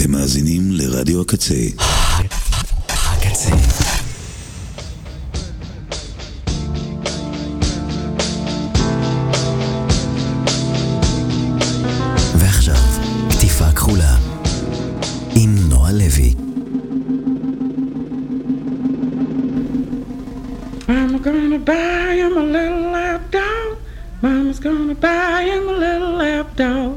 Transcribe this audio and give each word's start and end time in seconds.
אתם 0.00 0.10
מאזינים 0.10 0.62
לרדיו 0.70 1.20
הקצה. 1.20 1.54
הקצה. 2.88 3.50
ועכשיו, 12.36 12.74
קטיפה 13.30 13.72
כחולה 13.72 14.16
עם 15.34 15.56
נועה 15.68 15.92
לוי. 15.92 16.34
Mama 20.88 21.18
gonna 21.24 21.58
buy 21.68 22.08
him 22.20 22.36
a 22.36 22.44
little 22.54 22.84
lap 22.96 23.22
dog. 23.30 23.68
Mama's 24.22 24.60
gonna 24.60 24.94
buy 24.94 25.38
him 25.50 25.64
a 25.68 25.76
little 25.84 26.12
lap 26.22 26.48
dog. 26.56 26.95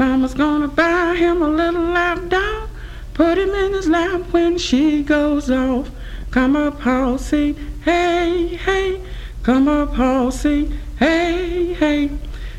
Mama's 0.00 0.32
gonna 0.32 0.66
buy 0.66 1.14
him 1.14 1.42
a 1.42 1.46
little 1.46 1.82
lap 1.82 2.26
dog. 2.30 2.70
Put 3.12 3.36
him 3.36 3.50
in 3.50 3.74
his 3.74 3.86
lap 3.86 4.22
when 4.30 4.56
she 4.56 5.02
goes 5.02 5.50
off. 5.50 5.90
Come 6.30 6.56
up, 6.56 6.80
Halsey, 6.80 7.54
hey, 7.84 8.56
hey. 8.56 8.98
Come 9.42 9.68
up, 9.68 9.92
Halsey, 9.92 10.72
hey, 10.98 11.74
hey. 11.74 12.10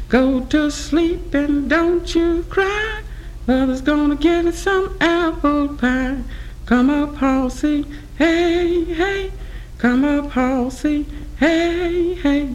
Go 0.08 0.42
to 0.52 0.70
sleep 0.70 1.34
and 1.34 1.68
don't 1.68 2.14
you 2.14 2.46
cry. 2.48 3.02
Mother's 3.48 3.82
gonna 3.82 4.18
give 4.18 4.46
you 4.46 4.52
some 4.52 4.96
apple 5.02 5.70
pie. 5.70 6.22
Come 6.68 6.92
up, 6.92 7.16
Halsey, 7.16 7.88
hey, 8.20 8.84
hey. 8.84 9.32
Come 9.80 10.06
up, 10.06 10.30
Halsey, 10.30 11.08
hey, 11.40 12.14
hey. 12.14 12.54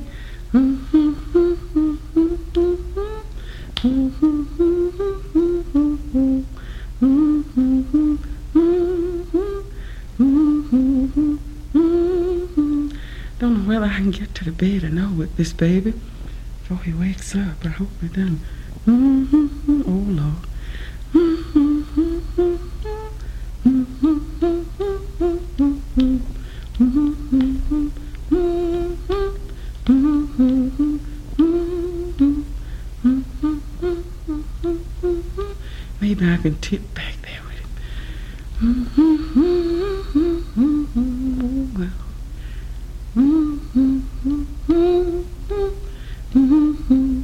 Mm-hmm, 0.53 1.13
mm-hmm, 1.35 1.97
mm-hmm, 2.15 3.16
Don't 3.87 4.19
know 13.39 13.69
whether 13.69 13.85
I 13.85 13.95
can 13.95 14.11
get 14.11 14.35
to 14.35 14.45
the 14.45 14.51
bed 14.51 14.83
or 14.83 14.89
not 14.89 15.13
with 15.13 15.37
this 15.37 15.53
baby 15.53 15.93
before 16.63 16.79
he 16.79 16.93
wakes 16.93 17.37
up. 17.37 17.65
I 17.65 17.69
hope 17.69 17.91
he 18.01 18.09
doesn't. 18.09 18.41
Oh, 18.89 20.05
Lord. 20.09 20.47
Maybe 36.07 36.25
I 36.31 36.37
can 36.37 36.57
tip 36.61 36.95
back 36.95 37.17
there 37.23 37.41
with. 37.49 37.67
Oh, 46.37 47.16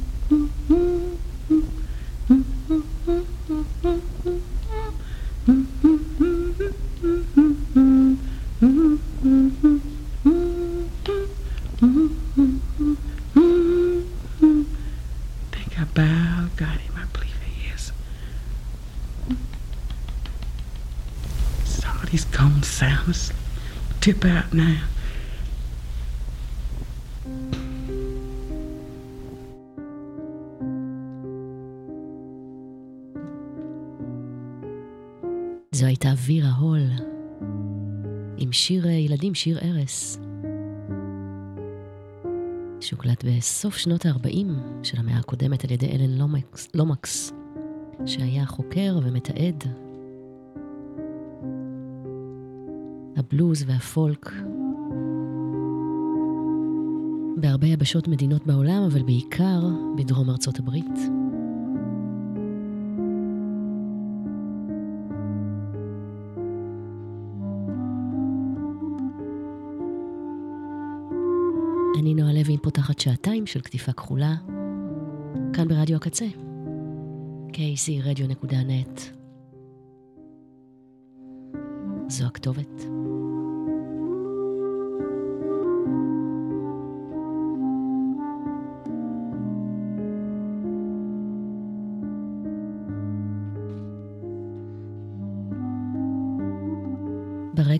Tip 24.23 24.29
out 24.29 24.53
now. 24.53 24.79
זו 35.71 35.85
הייתה 35.85 36.13
וירה 36.25 36.49
הול, 36.49 36.79
עם 38.37 38.51
שיר 38.51 38.87
אה, 38.87 38.91
ילדים, 38.91 39.35
שיר 39.35 39.59
ארס, 39.59 40.19
שהוקלט 42.79 43.23
בסוף 43.23 43.77
שנות 43.77 44.05
ה-40 44.05 44.47
של 44.83 44.99
המאה 44.99 45.17
הקודמת 45.17 45.63
על 45.63 45.71
ידי 45.71 45.87
אלן 45.87 46.17
לומקס, 46.17 46.67
לומקס, 46.73 47.33
שהיה 48.05 48.45
חוקר 48.45 48.99
ומתעד 49.03 49.82
הבלוז 53.15 53.63
והפולק 53.67 54.31
בהרבה 57.37 57.67
יבשות 57.67 58.07
מדינות 58.07 58.47
בעולם, 58.47 58.83
אבל 58.91 59.03
בעיקר 59.03 59.61
בדרום 59.95 60.29
ארצות 60.29 60.59
הברית. 60.59 60.99
אני 71.99 72.13
נועה 72.13 72.33
לוי 72.33 72.57
פותחת 72.57 72.99
שעתיים 72.99 73.45
של 73.45 73.61
כתיפה 73.61 73.93
כחולה, 73.93 74.35
כאן 75.53 75.67
ברדיו 75.67 75.95
הקצה, 75.95 76.25
kcradio.net. 77.51 78.99
זו 82.07 82.25
הכתובת. 82.25 82.92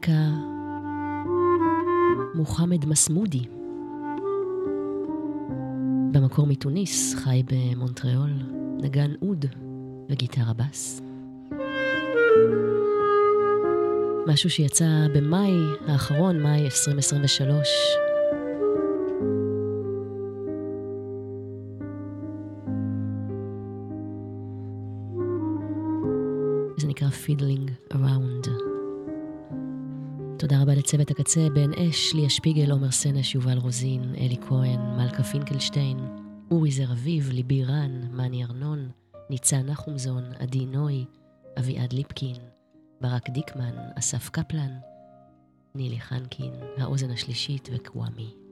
ברקע 0.03 0.29
מוחמד 2.35 2.85
מסמודי, 2.85 3.45
במקור 6.11 6.47
מתוניס, 6.47 7.15
חי 7.15 7.43
במונטריאול, 7.45 8.29
נגן 8.81 9.11
אוד 9.21 9.45
וגיטרה 10.09 10.53
בס. 10.53 11.01
משהו 14.27 14.49
שיצא 14.49 14.85
במאי 15.15 15.53
האחרון, 15.87 16.43
מאי 16.43 16.63
2023. 16.65 17.67
זה 26.77 26.87
נקרא 26.87 27.07
Fiddling 27.07 27.93
Around. 27.93 28.72
תודה 30.43 30.61
רבה 30.61 30.73
לצוות 30.73 31.11
הקצה, 31.11 31.47
בן 31.53 31.73
אש, 31.73 32.13
ליה 32.13 32.29
שפיגל, 32.29 32.71
עומר 32.71 32.91
סנש, 32.91 33.35
יובל 33.35 33.57
רוזין, 33.57 34.15
אלי 34.17 34.37
כהן, 34.47 34.79
מלכה 34.97 35.23
פינקלשטיין, 35.23 35.97
אורי 36.51 36.71
זר 36.71 36.91
אביב, 36.91 37.29
ליבי 37.29 37.63
רן, 37.63 38.01
מני 38.11 38.43
ארנון, 38.43 38.89
ניצן 39.29 39.65
נחומזון, 39.65 40.23
עדי 40.39 40.65
נוי, 40.65 41.05
אביעד 41.59 41.93
ליפקין, 41.93 42.35
ברק 43.01 43.29
דיקמן, 43.29 43.75
אסף 43.99 44.29
קפלן, 44.29 44.71
נילי 45.75 45.99
חנקין, 45.99 46.53
האוזן 46.77 47.11
השלישית 47.11 47.69
וקוואמי. 47.73 48.42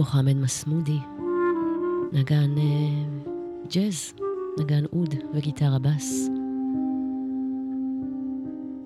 מוחמד 0.00 0.36
מסמודי, 0.36 0.98
נגן 2.12 2.54
uh, 2.56 3.28
ג'אז, 3.74 4.14
נגן 4.60 4.84
אוד 4.92 5.14
וגיטרה 5.34 5.78
בס. 5.78 6.28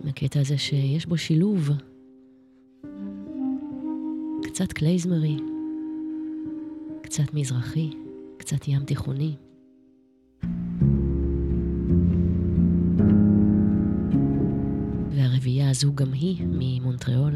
מהקטע 0.05 0.41
הזה 0.41 0.59
שיש 0.59 1.07
בו 1.07 1.17
שילוב 1.17 1.71
קצת 4.43 4.73
קלייזמרי, 4.73 5.37
קצת 7.03 7.35
מזרחי, 7.35 7.91
קצת 8.37 8.69
ים 8.69 8.85
תיכוני. 8.85 9.35
והרביעייה 15.11 15.71
הזו 15.71 15.95
גם 15.95 16.13
היא 16.13 16.47
ממונטריאול. 16.49 17.35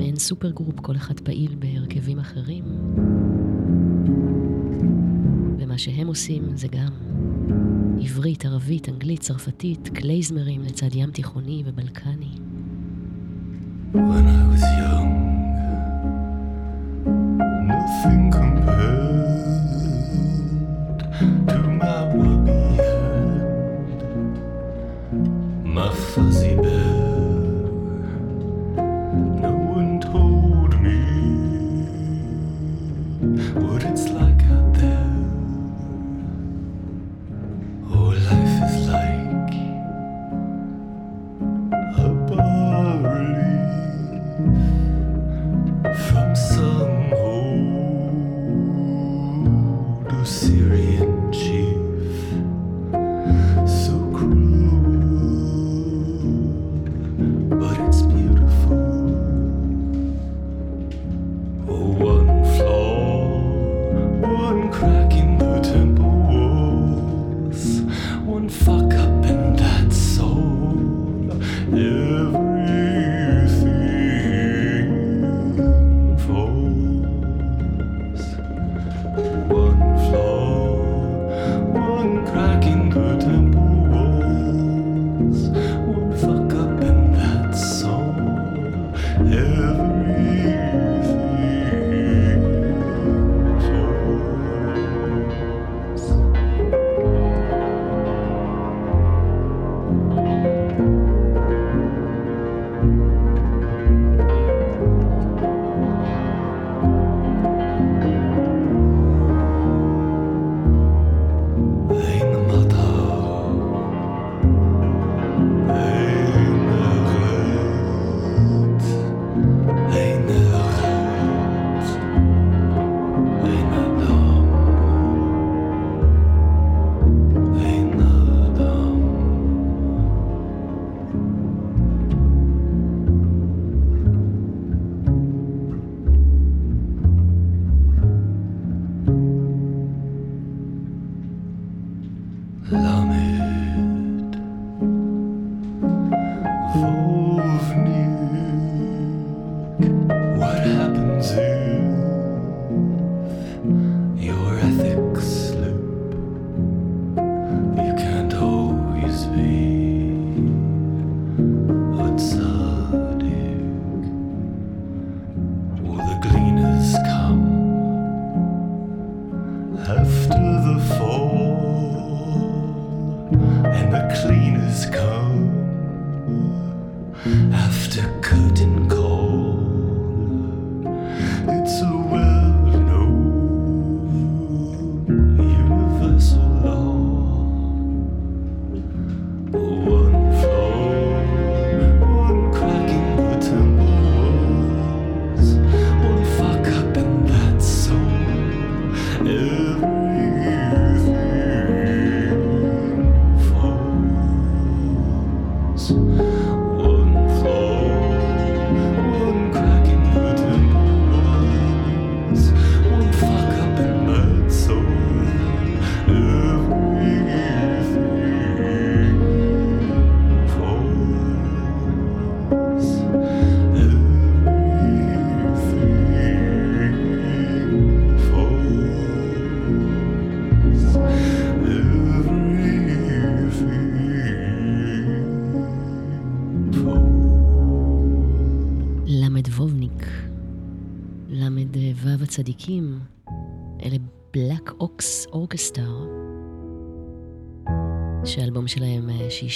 מעין 0.00 0.16
supergroup, 0.16 0.80
כל 0.80 0.96
אחד 0.96 1.20
פעיל 1.20 1.54
בהרכבים 1.58 2.18
אחרים. 2.18 2.64
ומה 5.58 5.78
שהם 5.78 6.06
עושים 6.06 6.56
זה 6.56 6.68
גם 6.68 6.92
עברית, 8.00 8.44
ערבית, 8.44 8.88
אנגלית, 8.88 9.20
צרפתית, 9.20 9.88
קלייזמרים 9.94 10.62
לצד 10.62 10.94
ים 10.94 11.10
תיכוני 11.10 11.62
ובלקני. 11.66 12.30
ואני 13.94 14.39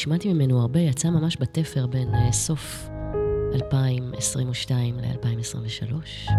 השמעתי 0.04 0.32
ממנו 0.32 0.60
הרבה, 0.60 0.80
יצא 0.80 1.10
ממש 1.10 1.36
בתפר 1.40 1.86
בין 1.86 2.14
אה, 2.14 2.32
סוף 2.32 2.88
2022 3.54 4.98
ל-2023. 4.98 6.30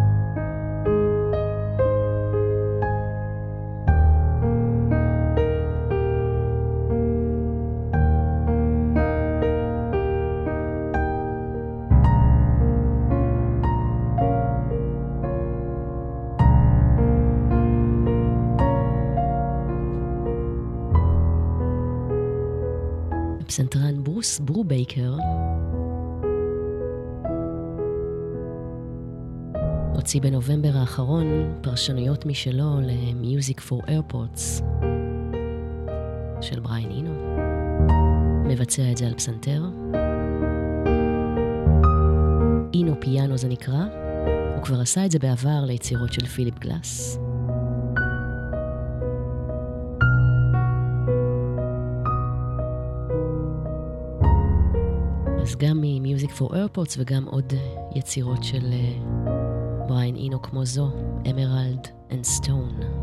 הוציא 30.16 30.30
בנובמבר 30.32 30.78
האחרון 30.78 31.26
פרשנויות 31.62 32.26
משלו 32.26 32.80
ל-Music 32.82 33.60
for 33.70 33.86
Airports 33.88 34.64
של 36.42 36.60
בריין 36.60 36.92
אינו. 36.92 37.12
מבצע 38.48 38.92
את 38.92 38.98
זה 38.98 39.08
על 39.08 39.14
פסנתר. 39.14 39.64
אינו 42.74 42.96
פיאנו 43.00 43.38
זה 43.38 43.48
נקרא, 43.48 43.86
הוא 44.56 44.64
כבר 44.64 44.82
עשה 44.82 45.06
את 45.06 45.12
זה 45.12 45.20
בעבר 45.20 45.66
ליצירות 45.66 46.14
של 46.14 46.26
פיליפ 46.26 46.60
גלאס. 46.60 47.20
אז 55.42 55.56
גם 55.56 55.82
מ-Music 55.82 56.32
for 56.40 56.52
Airports 56.52 56.96
וגם 56.98 57.26
עוד 57.26 57.54
יצירות 57.96 58.44
של 58.44 58.74
בריין 59.88 60.16
אינו 60.16 60.42
כמו 60.42 60.66
זו, 60.66 60.90
Emerald 61.24 61.88
and 62.10 62.42
Stone. 62.42 62.95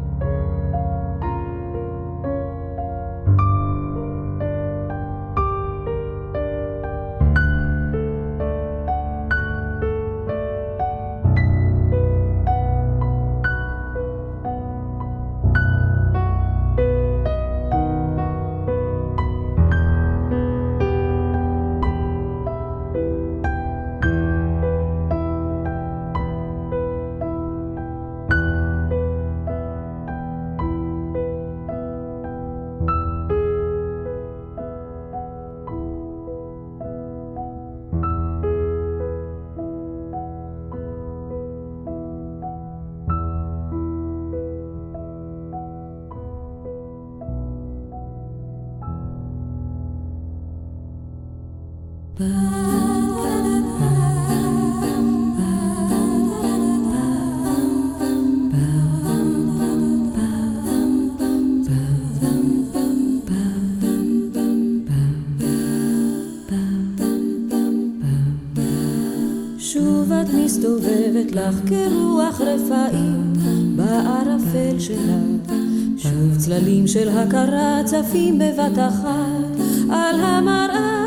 צפים 77.93 78.39
בבת 78.39 78.79
אחת 78.79 79.61
על 79.91 80.21
המראה. 80.21 81.03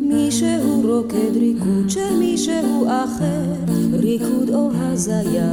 מישהו 0.00 0.82
רוקד 0.84 1.36
ריקוד 1.36 1.90
של 1.90 2.16
מישהו 2.18 2.86
אחר, 2.86 3.72
ריקוד 3.92 4.50
או 4.50 4.70
הזיה. 4.74 5.52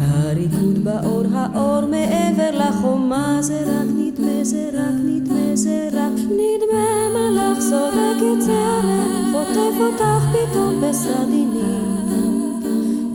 הריקוד 0.00 0.84
באור 0.84 1.24
האור 1.32 1.86
מעבר 1.86 2.50
לחומה 2.58 3.38
זה 3.40 3.62
רק 3.66 3.86
נדמה, 3.96 4.44
זה 4.44 4.70
רק 4.72 4.94
נדמה, 5.04 5.56
זה 5.56 5.88
רק 5.92 6.18
נדמה 6.18 7.08
מלאך 7.14 7.60
סורק 7.60 8.16
את 8.16 8.44
שערך, 8.46 9.32
חוטף 9.32 9.80
אותך 9.80 10.24
פתאום 10.32 10.80
בסדינים. 10.80 11.91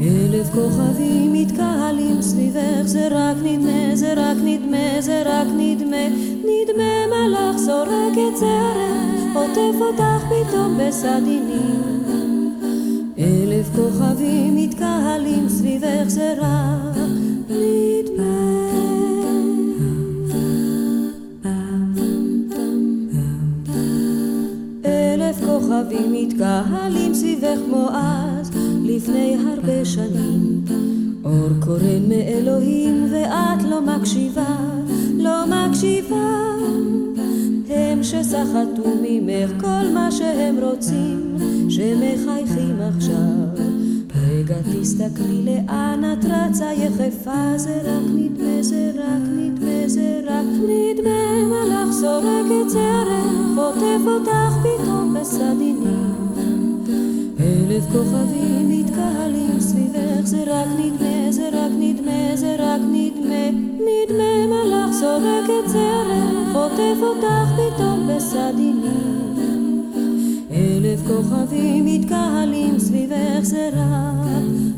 אלף 0.08 0.50
כוכבים 0.50 1.34
מתקהלים 1.34 2.22
סביבך, 2.22 2.82
זה 2.84 3.08
רק 3.12 3.38
נדמה, 3.44 3.96
זה 3.96 4.14
רק 4.14 4.38
נדמה, 4.44 5.02
זה 5.02 5.24
רק 5.26 5.48
נדמה, 5.58 6.08
נדמה 6.40 7.08
מלאך 7.08 7.58
סורק 7.58 8.14
את 8.14 8.40
שערך, 8.40 9.22
חוטף 9.34 9.82
אותך 9.82 10.24
פתאום 10.30 10.78
בסדינים. 10.80 11.98
אלף 13.20 13.70
כוכבים 13.76 14.56
מתקהלים 14.56 15.50
סביבך, 15.50 16.04
זה 16.08 16.34
רק 16.38 16.98
נדמה. 17.50 18.58
אלף 24.86 25.40
כוכבים 25.40 26.14
מתקהלים 26.14 27.14
סביבך 27.14 27.58
כמו 27.66 27.90
אז, 27.94 28.37
לפני 28.98 29.38
הרבה 29.48 29.86
שנים. 29.86 30.66
אור 31.26 31.50
קורן 31.66 32.10
מאלוהים 32.10 33.08
ואת 33.12 33.64
לא 33.64 33.82
מקשיבה, 33.82 34.56
לא 35.18 35.46
מקשיבה. 35.48 36.56
הם 37.70 38.04
שסחטו 38.04 38.90
ממך 39.02 39.52
כל 39.62 39.94
מה 39.94 40.12
שהם 40.12 40.58
רוצים, 40.62 41.36
שמחייכים 41.70 42.76
עכשיו. 42.82 43.66
רגע 44.28 44.56
תסתכלי 44.74 45.46
לאן 45.46 46.04
את 46.14 46.26
רצה 46.26 46.74
יחפה, 46.74 47.58
זה 47.58 47.82
רק 47.84 48.04
נדמה, 48.16 48.64
זה 48.64 48.92
רק 48.96 49.22
נדמה, 49.38 49.88
זה 49.88 50.22
רק 50.26 50.46
נדמה, 50.70 51.46
מלאך 51.46 51.92
סורק 51.92 52.46
את 52.46 52.72
שערך, 52.72 53.56
חוטף 53.56 54.02
אותך 54.08 54.54
פתאום 54.64 55.18
בסדינים. 55.20 56.27
אלף 57.70 57.84
כוכבים 57.92 58.70
מתקהלים 58.70 59.60
סביבך, 59.60 60.22
זה 60.24 60.44
רק 60.48 60.68
נדמה, 60.80 61.32
זה 61.32 61.50
רק 61.54 61.72
נדמה, 61.80 62.36
זה 62.36 62.56
רק 62.60 62.82
נדמה, 62.92 63.50
נדמה 63.74 64.48
מלאך 64.48 64.94
סורק 64.94 65.44
את 65.46 65.72
שערך, 65.74 66.54
חוטף 66.54 66.98
אותך 67.02 67.52
פתאום 67.56 68.08
בסדינים. 68.08 68.82
אלף 70.52 71.00
כוכבים 71.08 71.86
מתקהלים 71.86 72.80
סביבך, 72.80 73.40
זה 73.42 73.70
רק. 73.74 74.28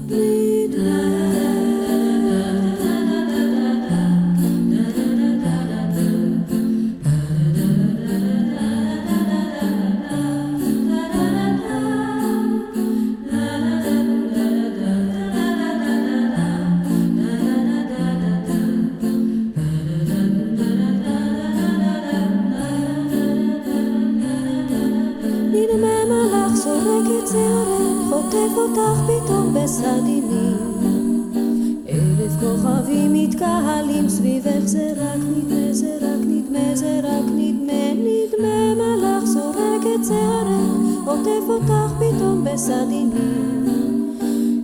נדמה 0.05 1.78
בסדינים. 29.69 30.57
אלף 31.89 32.31
כוכבים 32.39 33.13
מתקהלים 33.13 34.09
סביבך, 34.09 34.65
זה 34.65 34.93
רק 34.97 35.19
נדמה, 35.37 35.73
זה 35.73 35.97
רק 36.01 36.19
נדמה, 36.27 36.75
זה 36.75 36.99
רק 37.03 37.25
נדמה, 37.35 37.93
נדמה 37.93 38.75
מלאך 38.75 39.25
זורק 39.25 39.81
את 39.95 40.05
שערך, 40.07 41.03
חוטף 41.03 41.49
אותך 41.49 41.93
פתאום 41.99 42.43
בסדינים. 42.43 44.15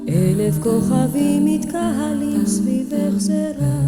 אלף 0.10 0.58
כוכבים 0.64 1.46
מתקהלים 1.46 2.46
סביבך, 2.46 3.18
זה 3.18 3.52
רק 3.60 3.85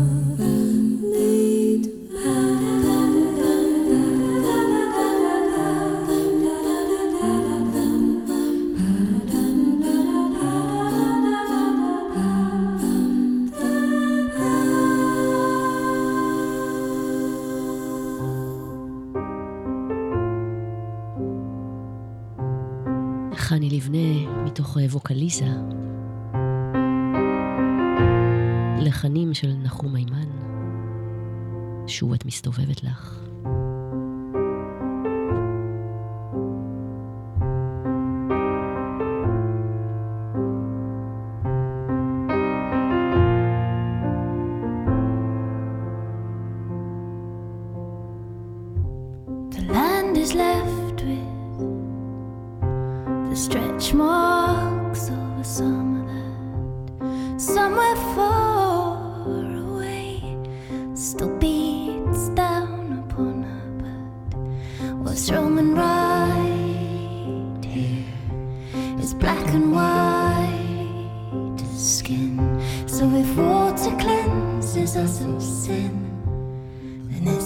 מסתובבת 32.38 32.84
לך. 32.84 33.17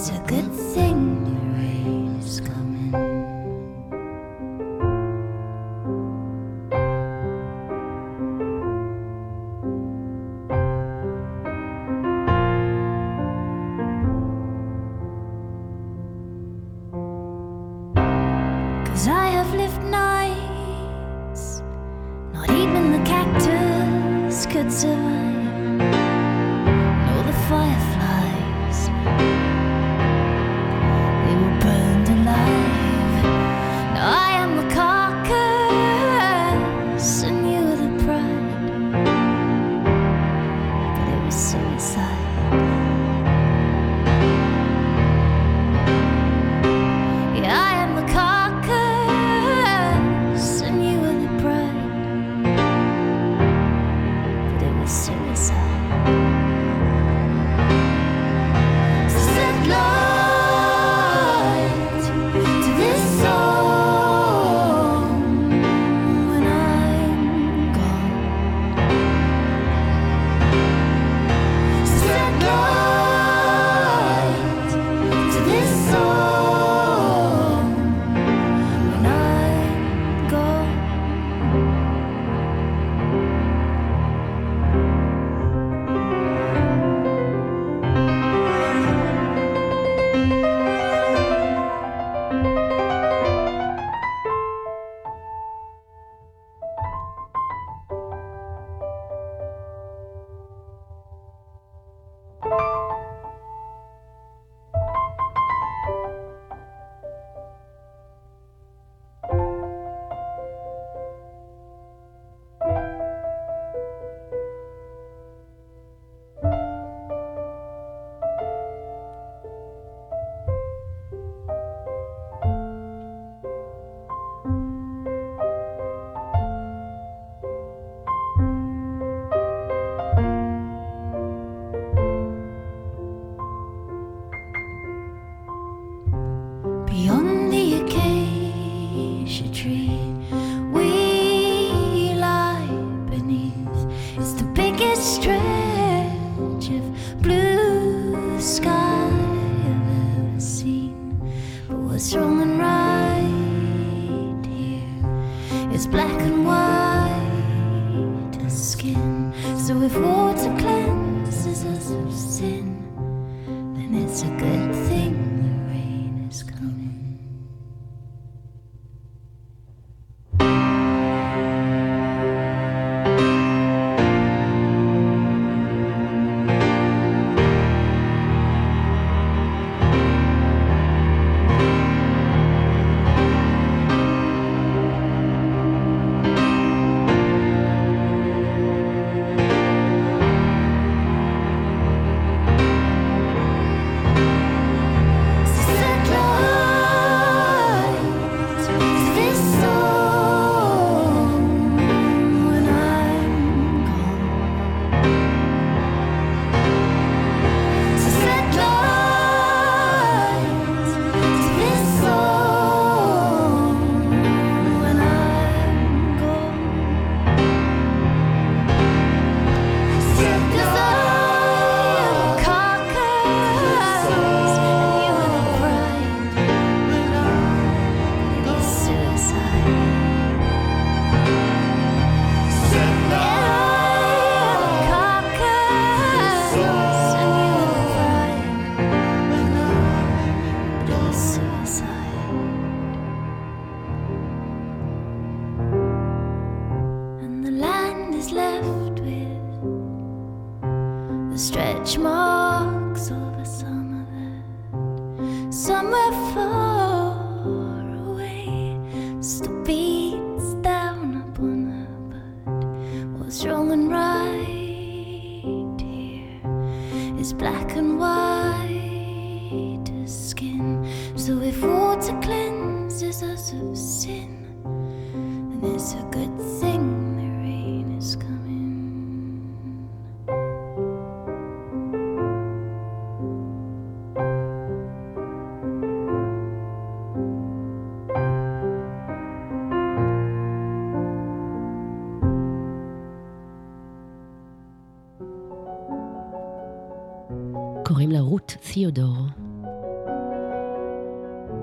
It's 0.02 0.10
a 0.10 0.18
good 0.26 0.61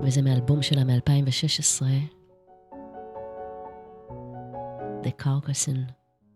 וזה 0.09 0.21
מאלבום 0.21 0.61
שלה 0.61 0.83
מ-2016, 0.83 1.83
The 5.03 5.11
Carcasson, 5.23 5.79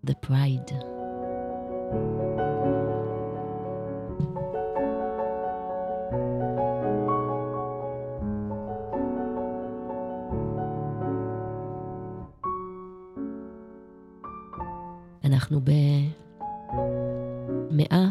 The 0.08 0.14
Pride. 0.26 0.74
אנחנו 15.26 15.60
במאה 17.70 18.08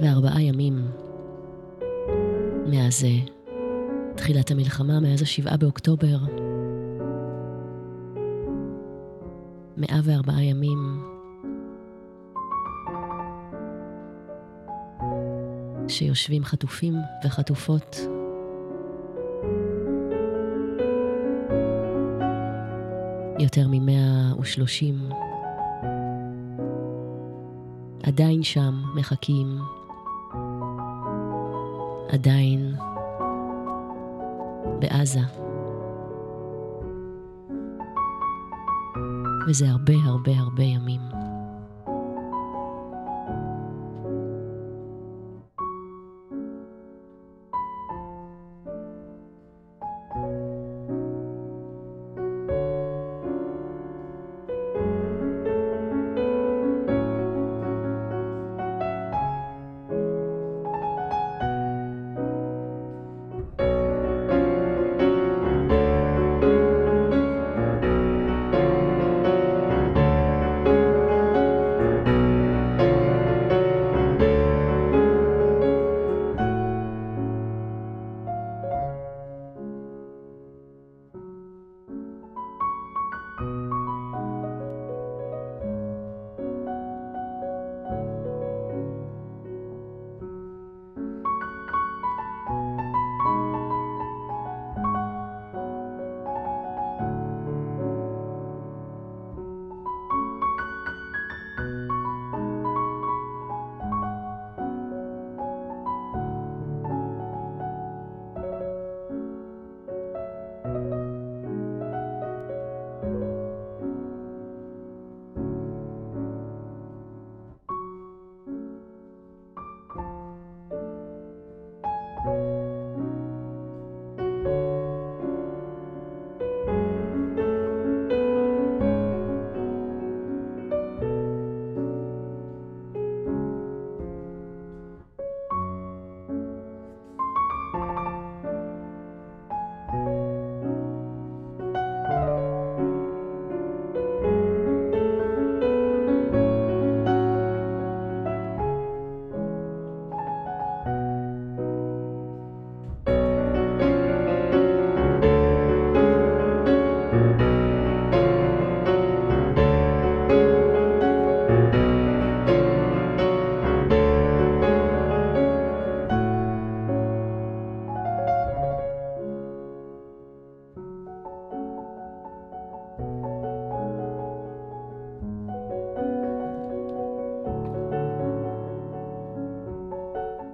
וארבעה 0.00 0.42
ימים 0.42 0.90
מאז 2.66 3.04
אה, 3.04 3.39
תחילת 4.20 4.50
המלחמה, 4.50 5.00
מאז 5.00 5.22
השבעה 5.22 5.56
באוקטובר. 5.56 6.18
מאה 9.76 10.00
וארבעה 10.04 10.42
ימים. 10.42 10.78
שיושבים 15.88 16.44
חטופים 16.44 16.94
וחטופות. 17.24 17.96
יותר 23.38 23.66
ממאה 23.70 24.40
ושלושים. 24.40 25.08
עדיין 28.02 28.42
שם 28.42 28.82
מחכים, 28.94 29.58
עדיין 32.08 32.74
בעזה. 34.80 35.20
וזה 39.48 39.68
הרבה 39.70 39.94
הרבה 40.04 40.32
הרבה 40.38 40.62
ימים. 40.62 41.19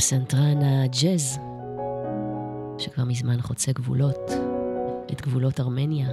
פסנתרן 0.06 0.62
הג'אז, 0.62 1.38
שכבר 2.78 3.04
מזמן 3.04 3.40
חוצה 3.40 3.72
גבולות, 3.72 4.30
את 5.12 5.20
גבולות 5.20 5.60
ארמניה, 5.60 6.08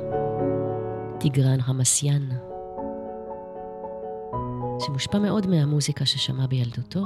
טיגרן 1.19 1.58
המסיאן, 1.65 2.29
שמושפע 4.79 5.19
מאוד 5.19 5.47
מהמוזיקה 5.47 6.06
ששמע 6.06 6.45
בילדותו, 6.45 7.01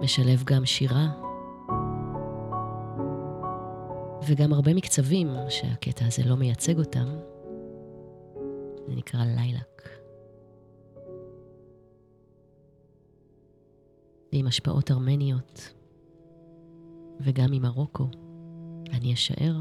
משלב 0.00 0.42
גם 0.44 0.66
שירה, 0.66 1.08
וגם 4.26 4.52
הרבה 4.52 4.74
מקצבים 4.74 5.28
שהקטע 5.48 6.06
הזה 6.06 6.22
לא 6.26 6.36
מייצג 6.36 6.78
אותם. 6.78 7.06
זה 8.88 8.94
נקרא 8.96 9.20
ליילק. 9.24 9.75
ועם 14.46 14.50
השפעות 14.50 14.90
ארמניות, 14.90 15.74
וגם 17.20 17.46
ממרוקו, 17.50 18.08
אני 18.92 19.14
אשאר. 19.14 19.60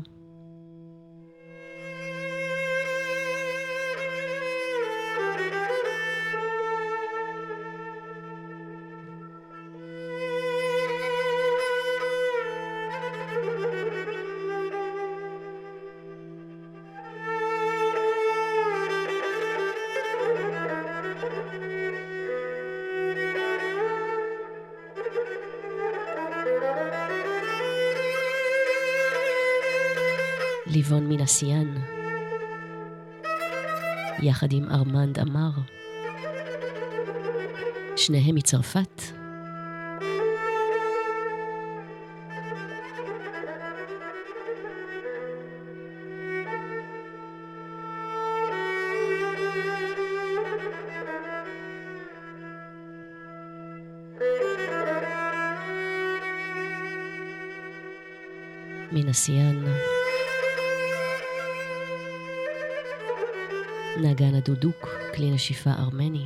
ליבון 30.85 31.09
מנסיאן, 31.09 31.73
יחד 34.21 34.53
עם 34.53 34.69
ארמנד 34.71 35.19
אמר, 35.19 35.49
שניהם 37.95 38.35
מצרפת. 38.35 39.01
מנסיין. 58.91 59.84
נגן 64.01 64.35
הדודוק, 64.35 64.89
כלי 65.15 65.31
נשיפה 65.31 65.69
ארמני. 65.69 66.25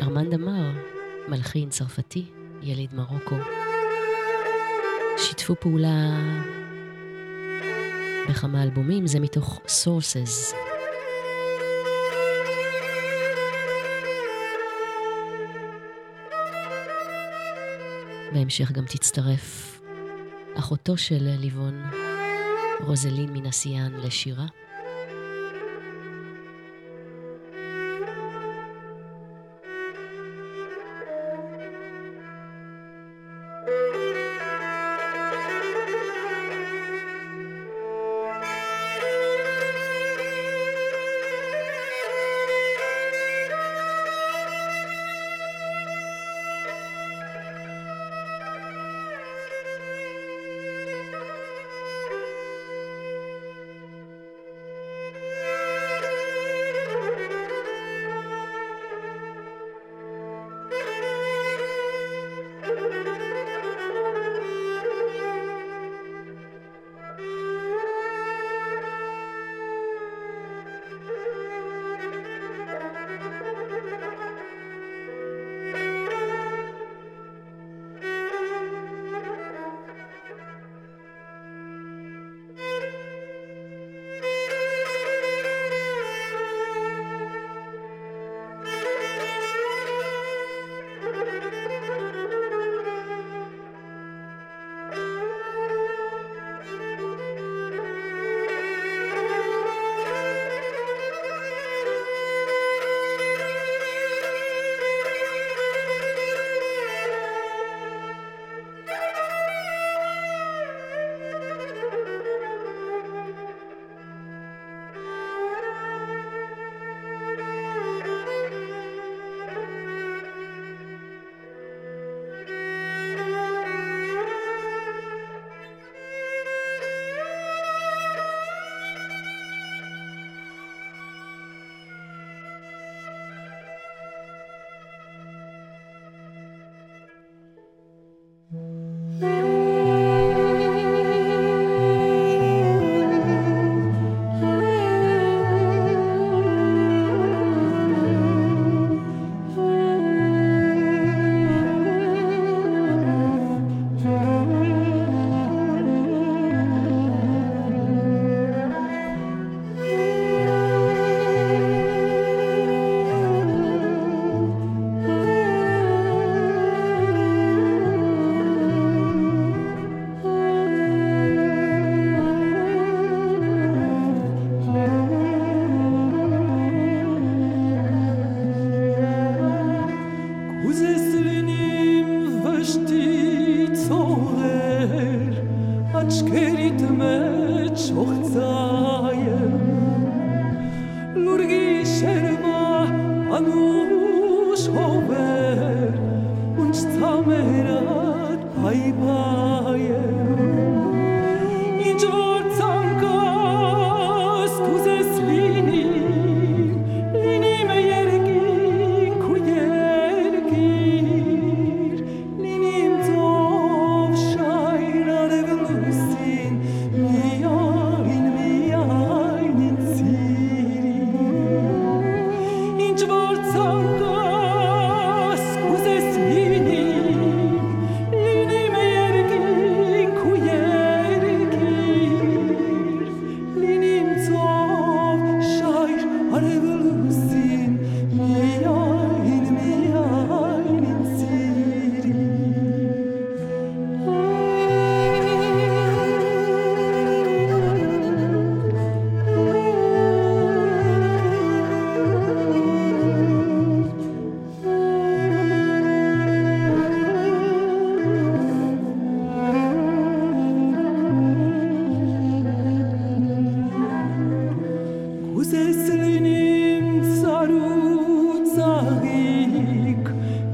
וארמנד 0.00 0.34
אמר, 0.34 0.70
מלחין 1.28 1.68
צרפתי, 1.68 2.24
יליד 2.62 2.94
מרוקו. 2.94 3.36
שיתפו 5.18 5.54
פעולה 5.60 6.18
בכמה 8.28 8.62
אלבומים, 8.62 9.06
זה 9.06 9.20
מתוך 9.20 9.60
Sources. 9.66 10.65
בהמשך 18.36 18.72
גם 18.72 18.84
תצטרף 18.84 19.80
אחותו 20.58 20.96
של 20.96 21.28
ליבון, 21.38 21.82
רוזלין 22.80 23.32
מנסיאן, 23.32 23.92
לשירה. 23.92 24.46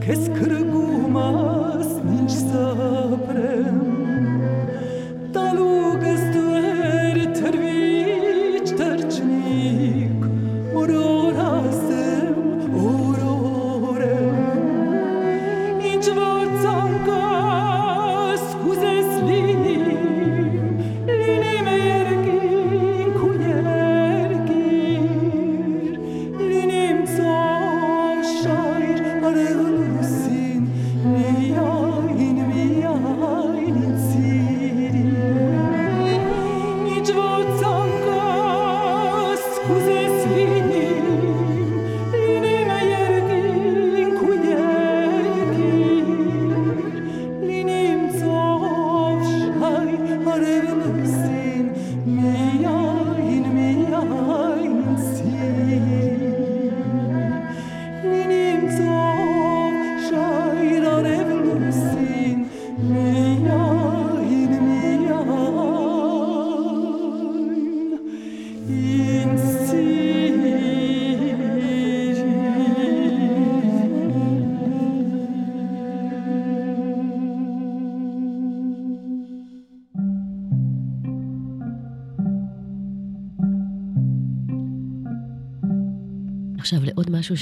kes 0.06 0.26
kırguma 0.38 1.62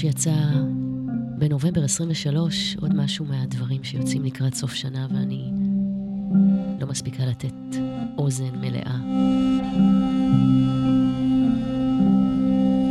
שיצא 0.01 0.35
בנובמבר 1.39 1.85
23, 1.85 2.77
עוד 2.81 2.95
משהו 2.95 3.25
מהדברים 3.25 3.85
שיוצאים 3.85 4.25
לקראת 4.25 4.55
סוף 4.55 4.75
שנה 4.75 5.07
ואני 5.11 5.51
לא 6.81 6.87
מספיקה 6.87 7.27
לתת 7.27 7.79
אוזן 8.19 8.55
מלאה. 8.61 8.97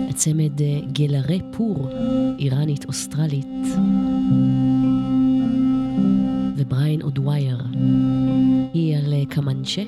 הצמד 0.09 0.61
אה, 0.61 0.79
גלרי 0.91 1.41
פור, 1.51 1.89
איראנית 2.39 2.85
אוסטרלית, 2.85 3.65
ובריין 6.57 7.01
אודווייר. 7.01 7.63
היא 8.73 8.97
על 8.97 9.13
אה, 9.13 9.23
קמנצ'ה, 9.29 9.83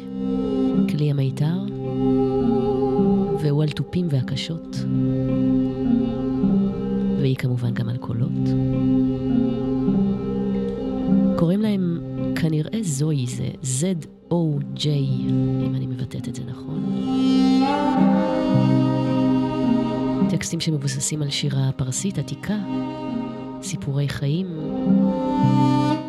כלי 0.90 1.12
המיתר, 1.12 1.64
והוא 3.42 3.64
על 3.64 3.70
תופים 3.70 4.08
והקשות. 4.10 4.81
Z-O-J, 13.82 14.88
אם 15.66 15.76
אני 15.76 15.88
מבטאת 15.88 16.28
את 16.28 16.36
זה 16.36 16.42
נכון. 16.48 17.04
טקסטים 20.30 20.60
שמבוססים 20.60 21.22
על 21.22 21.30
שירה 21.30 21.72
פרסית 21.76 22.18
עתיקה, 22.18 22.58
סיפורי 23.62 24.10
חיים, 24.10 24.48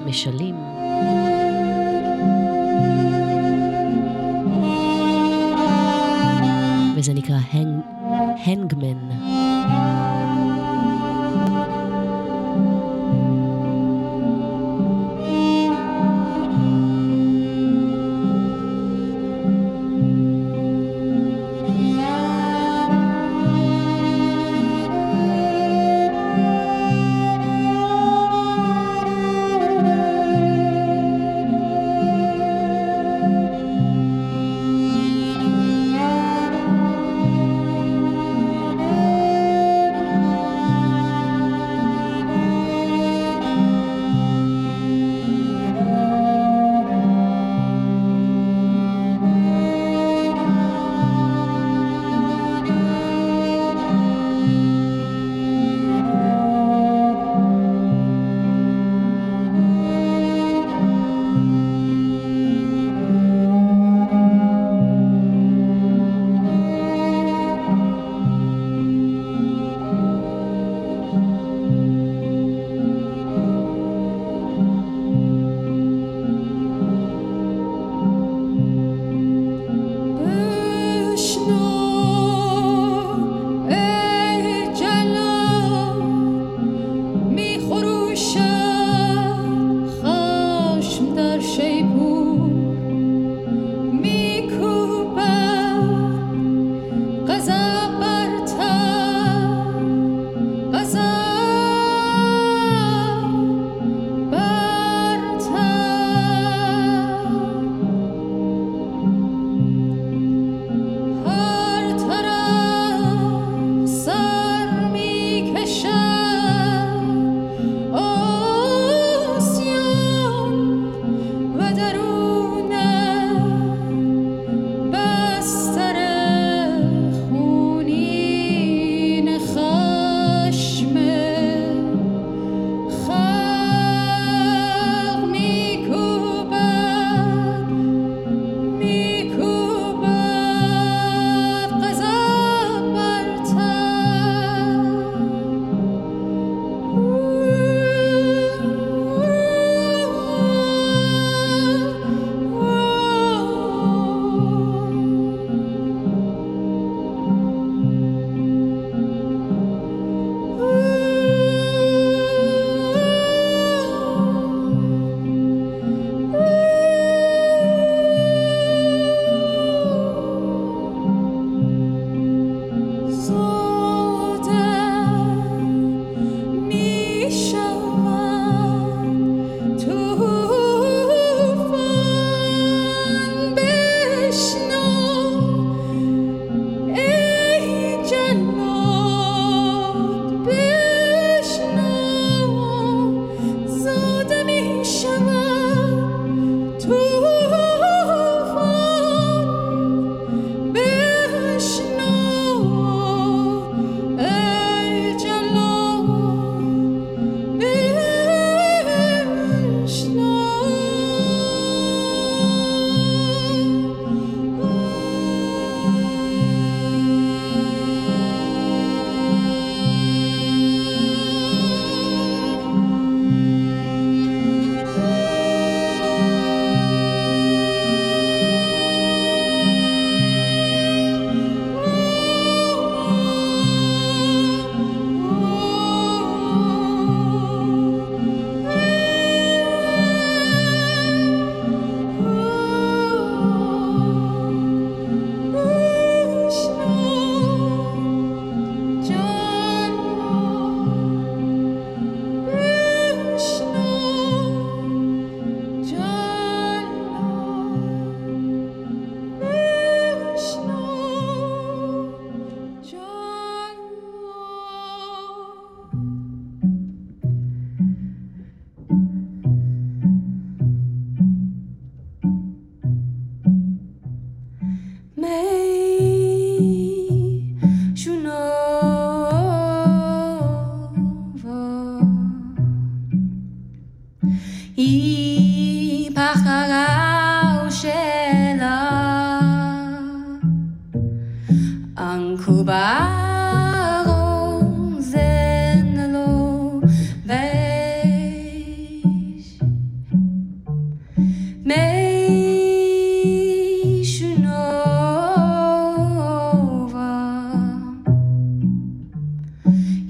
משלים. 0.07 0.55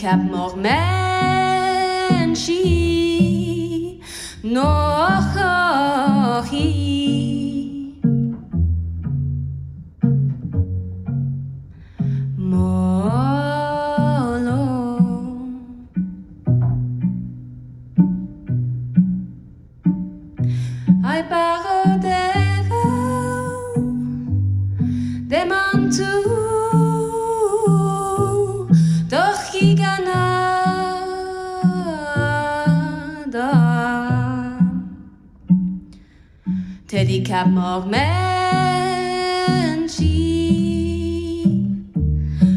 cap 0.00 0.18
mort 0.30 0.56
mais 0.56 0.79
of 37.70 37.86
męci 37.86 38.10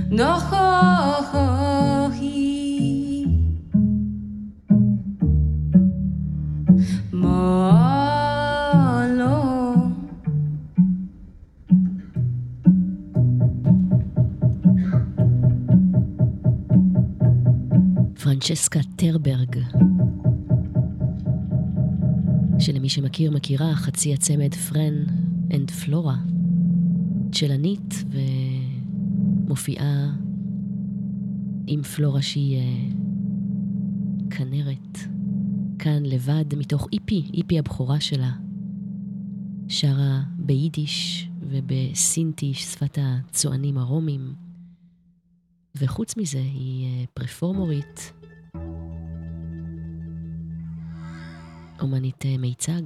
no 0.09 0.39
ho, 0.39 0.67
ho 1.31 2.09
hi. 2.19 3.25
Molo. 7.11 8.13
Francesca 18.15 18.79
Terbi 18.95 19.22
שמכיר 22.93 23.31
מכירה, 23.31 23.75
חצי 23.75 24.13
הצמד 24.13 24.53
Fran 24.55 24.93
and 25.53 25.71
Flora, 25.71 26.15
צ'לנית 27.31 28.03
ומופיעה 29.43 30.15
עם 31.67 31.83
פלורה 31.83 32.21
שהיא 32.21 32.57
אה, 32.57 32.89
כנרת, 34.29 34.97
כאן 35.79 36.03
לבד 36.05 36.55
מתוך 36.57 36.87
EP, 36.93 37.31
EP 37.33 37.59
הבכורה 37.59 37.99
שלה. 37.99 38.31
שרה 39.67 40.23
ביידיש 40.37 41.29
ובסינטי, 41.49 42.53
שפת 42.53 42.97
הצוענים 43.01 43.77
הרומים. 43.77 44.33
וחוץ 45.75 46.17
מזה, 46.17 46.41
היא 46.41 46.85
אה, 46.85 47.05
פרפורמורית, 47.13 48.13
אומנית 51.81 52.25
אה, 52.25 52.37
מיצג, 52.37 52.81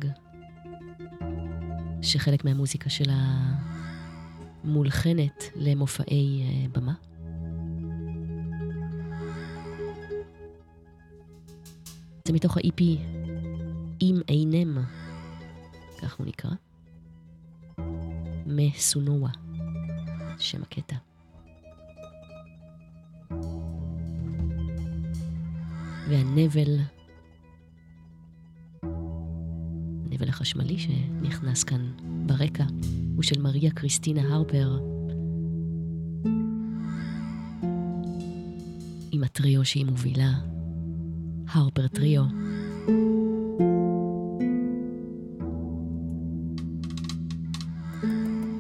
שחלק 2.02 2.46
מהמוזיקה 2.46 2.90
שלה 2.90 3.38
מולחנת 4.64 5.44
למופעי 5.56 6.42
אה, 6.44 6.68
במה. 6.72 6.94
זה 12.28 12.34
מתוך 12.34 12.58
ה-EP 12.58 12.82
אם 14.02 14.22
אינם, 14.30 14.78
כך 16.02 16.16
הוא 16.20 16.28
נקרא, 16.28 16.52
מסונואה, 18.46 19.32
שם 20.40 20.62
הקטע. 20.62 20.96
והנבל, 26.10 26.78
הנבל 30.18 30.30
החשמלי 30.30 30.78
שנכנס 30.78 31.64
כאן 31.64 31.92
ברקע, 32.26 32.64
הוא 33.16 33.24
של 33.24 33.42
מריה 33.42 33.72
קריסטינה 33.72 34.36
הרפר, 34.36 34.80
עם 39.12 39.24
הטריו 39.24 39.66
שהיא 39.66 39.86
מובילה, 39.86 40.34
הרפר 41.50 41.88
טריו. 41.88 42.24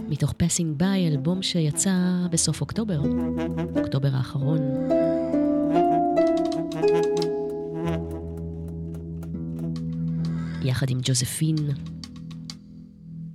מתוך 0.09 0.33
פסינג 0.37 0.77
ביי, 0.77 1.07
אלבום 1.07 1.41
שיצא 1.41 2.27
בסוף 2.31 2.61
אוקטובר, 2.61 3.01
אוקטובר 3.75 4.15
האחרון. 4.15 4.59
יחד 10.67 10.89
עם 10.89 10.99
ג'וזפין 11.01 11.55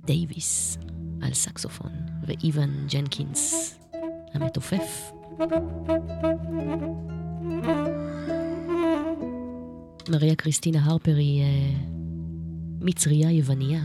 דייוויס 0.05 0.77
על 1.21 1.33
סקסופון, 1.33 1.91
ואיוון 2.27 2.87
ג'נקינס 2.93 3.75
המתופף. 4.33 5.11
מריה 10.09 10.35
קריסטינה 10.35 10.85
הרפר 10.85 11.15
היא 11.15 11.41
uh, 11.41 11.45
מצריה 12.81 13.31
יווניה. 13.31 13.83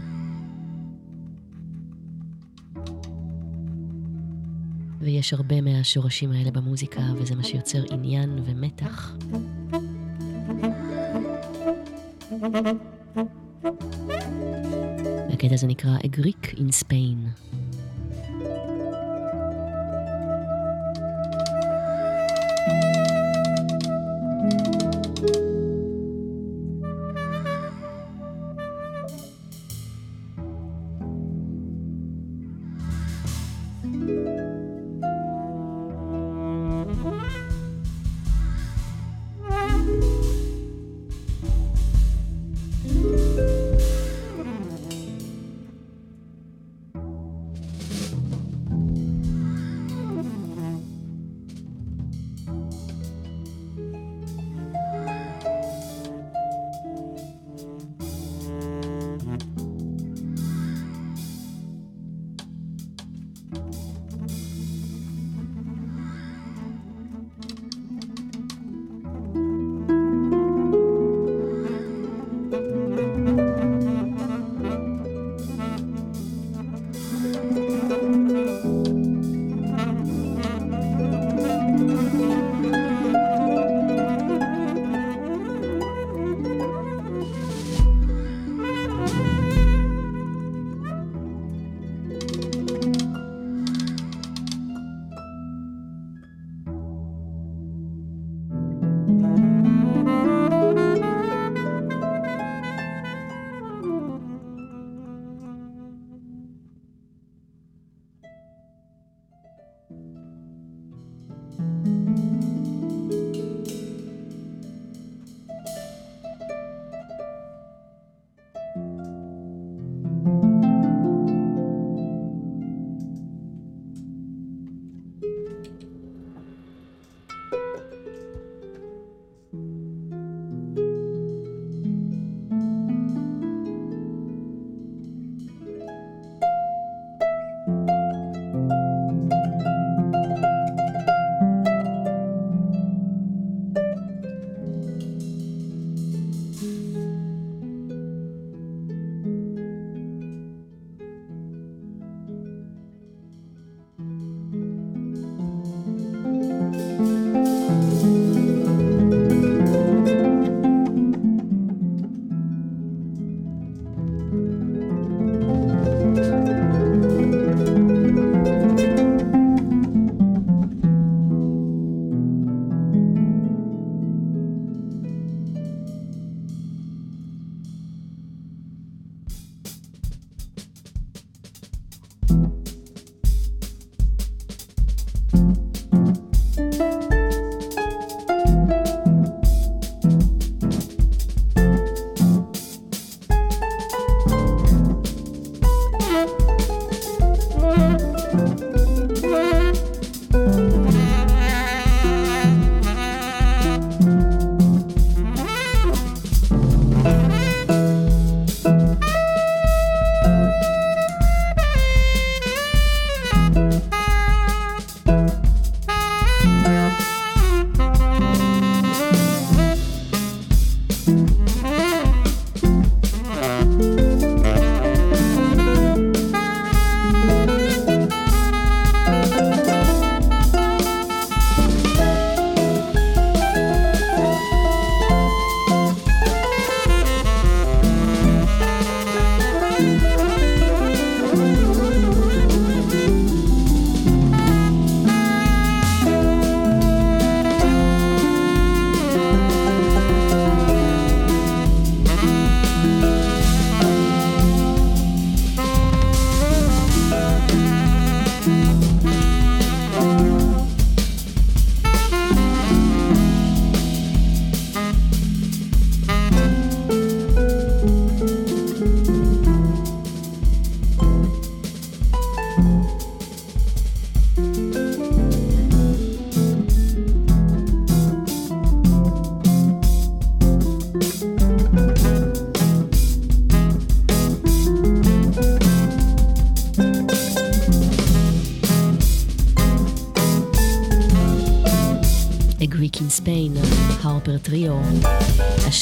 ויש 5.01 5.33
הרבה 5.33 5.61
מהשורשים 5.61 6.33
האלה 6.33 6.51
במוזיקה, 6.51 7.03
וזה 7.17 7.35
מה 7.35 7.45
שיוצר 7.45 7.85
עניין 7.91 8.39
ומתח. 8.45 9.17
והקטע 15.29 15.55
הזה 15.55 15.67
נקרא 15.67 15.99
A 15.99 16.07
Greek 16.21 16.55
in 16.57 16.85
Spain. 16.85 17.48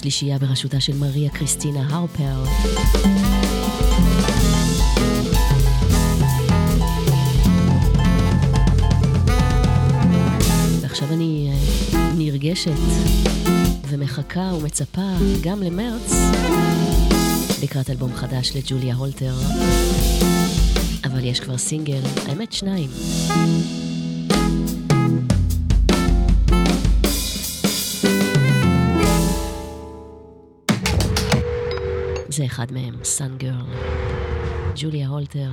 השלישייה 0.07 0.39
בראשותה 0.39 0.81
של 0.81 0.97
מריה 0.97 1.31
קריסטינה 1.31 1.87
הרפר. 1.89 2.45
ועכשיו 10.81 11.13
אני 11.13 11.51
אה, 11.51 12.13
נרגשת 12.19 12.71
ומחכה 13.89 14.53
ומצפה 14.61 15.09
גם 15.43 15.63
למרץ 15.63 16.13
לקראת 17.63 17.91
אלבום 17.91 18.15
חדש 18.15 18.53
לג'וליה 18.57 18.95
הולטר. 18.95 19.35
אבל 21.05 21.25
יש 21.25 21.41
כבר 21.41 21.59
סינגל, 21.59 22.01
האמת 22.29 22.53
שניים. 22.53 22.91
זה 32.37 32.45
אחד 32.45 32.73
מהם, 32.73 32.95
סאן 33.05 33.39
גרל. 33.39 33.67
ג'וליה 34.75 35.09
הולטר, 35.09 35.51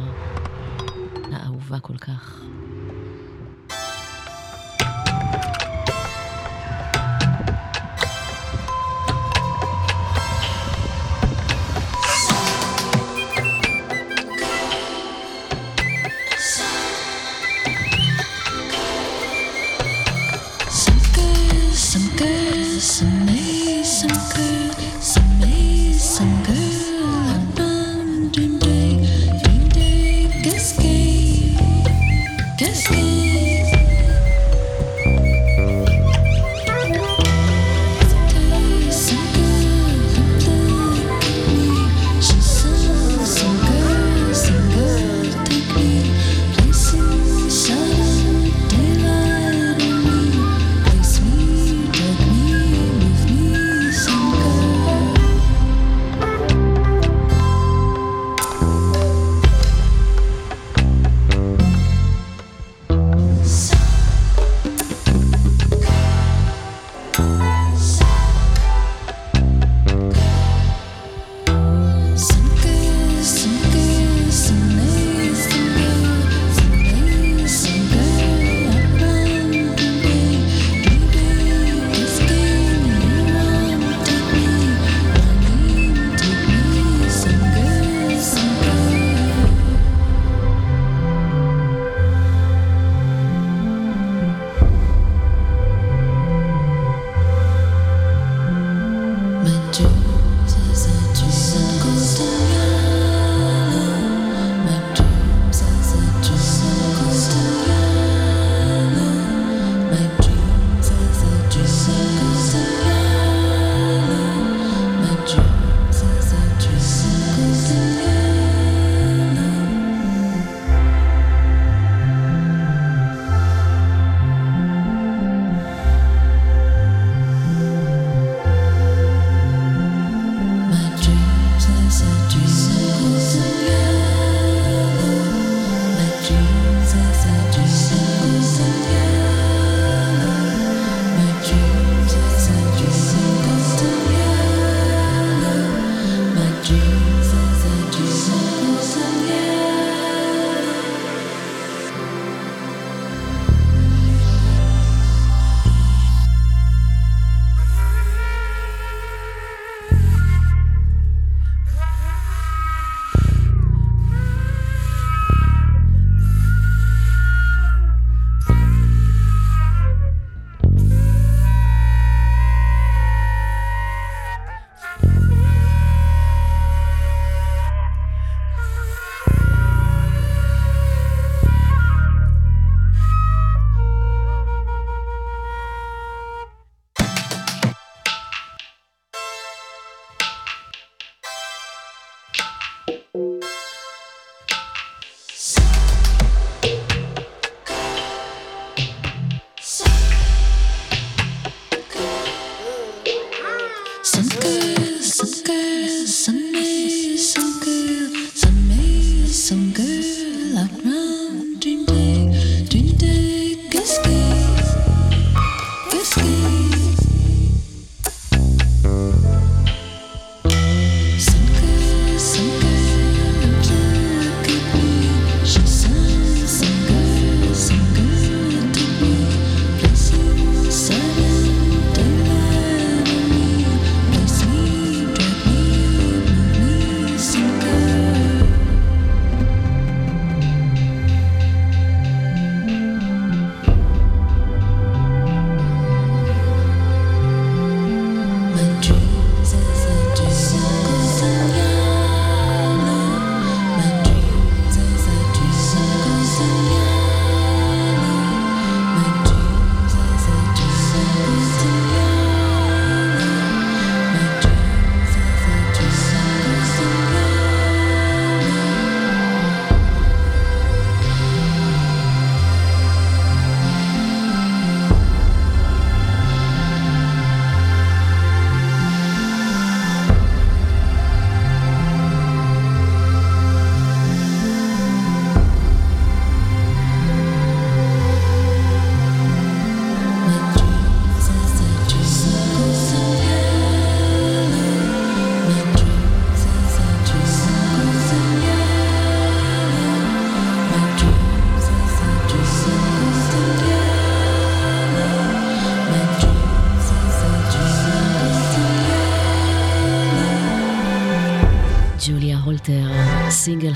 האהובה 1.31 1.79
כל 1.79 1.97
כך. 1.97 2.43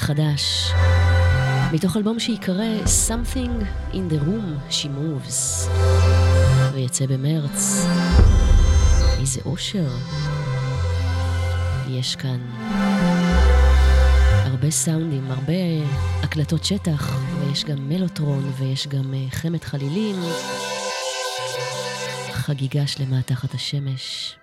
חדש, 0.07 0.71
מתוך 1.73 1.97
אלבום 1.97 2.19
שיקרא 2.19 2.65
Something 3.07 3.63
in 3.93 4.11
the 4.11 4.23
Room 4.25 4.71
She 4.71 4.85
Moves, 4.85 5.69
ויצא 6.73 7.05
במרץ. 7.05 7.85
איזה 9.19 9.41
אושר 9.45 9.87
יש 11.87 12.15
כאן. 12.15 12.39
הרבה 14.45 14.71
סאונדים, 14.71 15.31
הרבה 15.31 15.53
הקלטות 16.23 16.63
שטח, 16.63 17.19
ויש 17.39 17.63
גם 17.63 17.89
מלוטרון 17.89 18.51
ויש 18.57 18.87
גם 18.87 19.13
אה, 19.13 19.25
חמת 19.31 19.63
חלילים. 19.63 20.15
חגיגה 22.31 22.87
שלמה 22.87 23.21
תחת 23.21 23.53
השמש. 23.53 24.37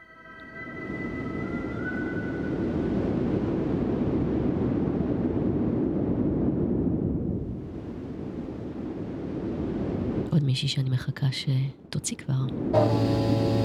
עוד 10.34 10.43
מישהי 10.54 10.68
שאני 10.68 10.90
מחכה 10.90 11.26
שתוציא 11.32 12.16
כבר. 12.16 12.46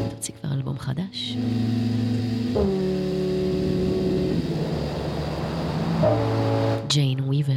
תוציא 0.09 0.33
כבר 0.41 0.53
אלבום 0.53 0.79
חדש. 0.79 1.37
ג'יין 6.87 7.19
וויבר. 7.19 7.53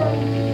Here 0.00 0.49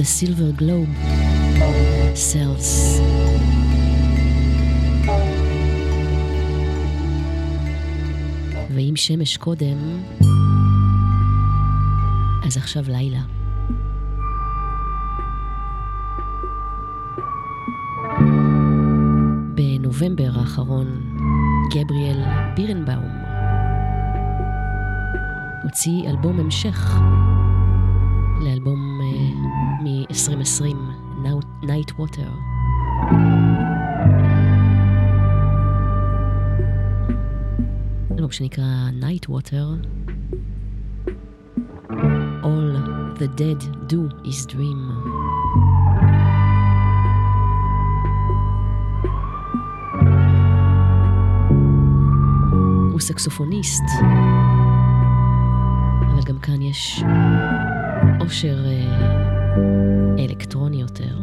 The 0.00 0.06
Silver 0.06 0.52
Globe, 0.60 0.94
Cells. 2.14 2.68
ואם 8.74 8.96
שמש 8.96 9.36
קודם, 9.36 9.76
אז 12.46 12.56
עכשיו 12.56 12.84
לילה. 12.88 13.20
בנובמבר 19.54 20.30
האחרון, 20.34 20.86
גבריאל 21.70 22.22
בירנבאום 22.56 23.10
הוציא 25.62 26.10
אלבום 26.10 26.40
המשך 26.40 27.00
לאלבום 28.40 28.89
מ-2020, 29.80 30.76
Night 31.62 31.92
Water. 31.98 32.30
אלבום 38.12 38.30
שנקרא 38.30 38.64
Night 39.00 39.28
Water. 39.30 39.66
All 42.42 42.70
the 43.18 43.28
dead 43.36 43.60
do 43.88 44.08
is 44.24 44.46
dream. 44.46 44.80
הוא 52.92 53.00
סקסופוניסט, 53.00 53.84
אבל 56.12 56.22
גם 56.26 56.38
כאן 56.38 56.62
יש 56.62 57.02
עושר 58.20 58.66
אה, 58.66 59.29
אלקטרוני 60.18 60.80
יותר. 60.80 61.18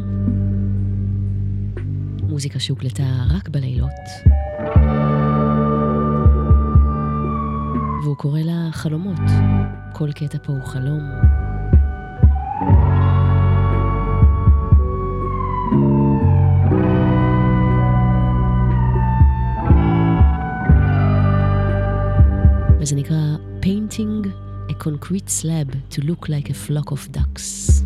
מוזיקה 2.22 2.60
שהוקלטה 2.60 3.04
רק 3.30 3.48
בלילות. 3.48 3.90
והוא 8.04 8.16
קורא 8.16 8.40
לה 8.40 8.68
חלומות. 8.72 9.20
כל 9.92 10.12
קטע 10.12 10.38
פה 10.42 10.52
הוא 10.52 10.62
חלום. 10.62 11.02
וזה 22.80 22.96
נקרא 22.96 23.16
Painting 23.62 24.26
a 24.70 24.74
concrete 24.74 25.28
slab 25.28 25.68
to 25.90 26.00
look 26.02 26.28
like 26.28 26.48
a 26.48 26.54
flock 26.54 26.90
of 26.90 27.12
ducks. 27.12 27.77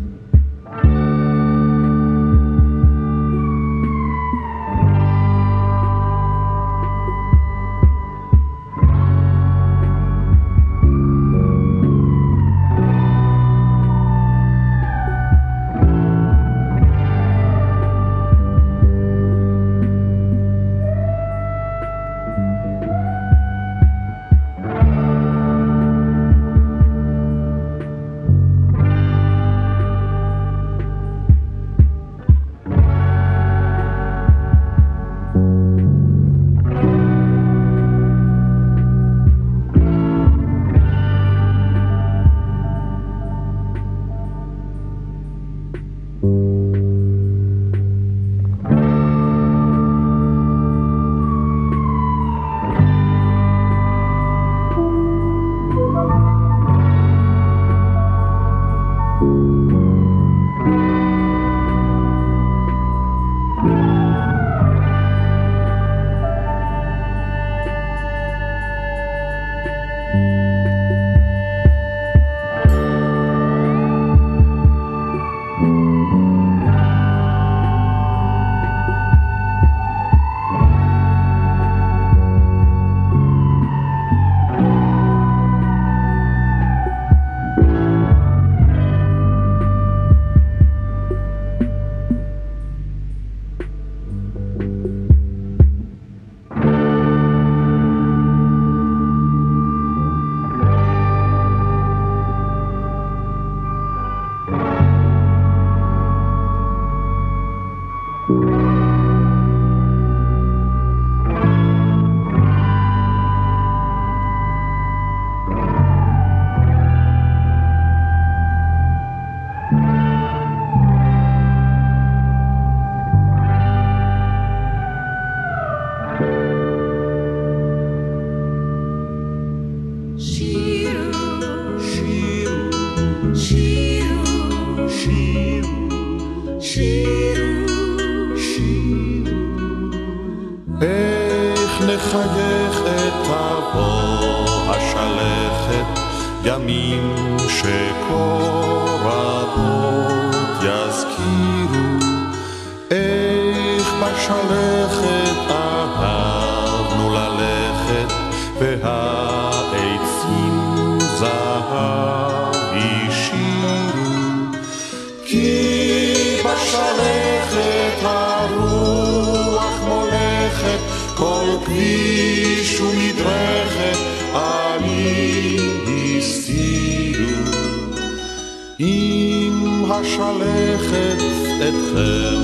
אתכם 181.69 182.41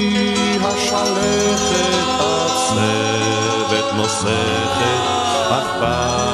השלכת 0.61 2.05
הצוות 2.19 3.93
נוסכת 3.95 5.01
אך 5.49 5.67
באהבות 5.79 6.30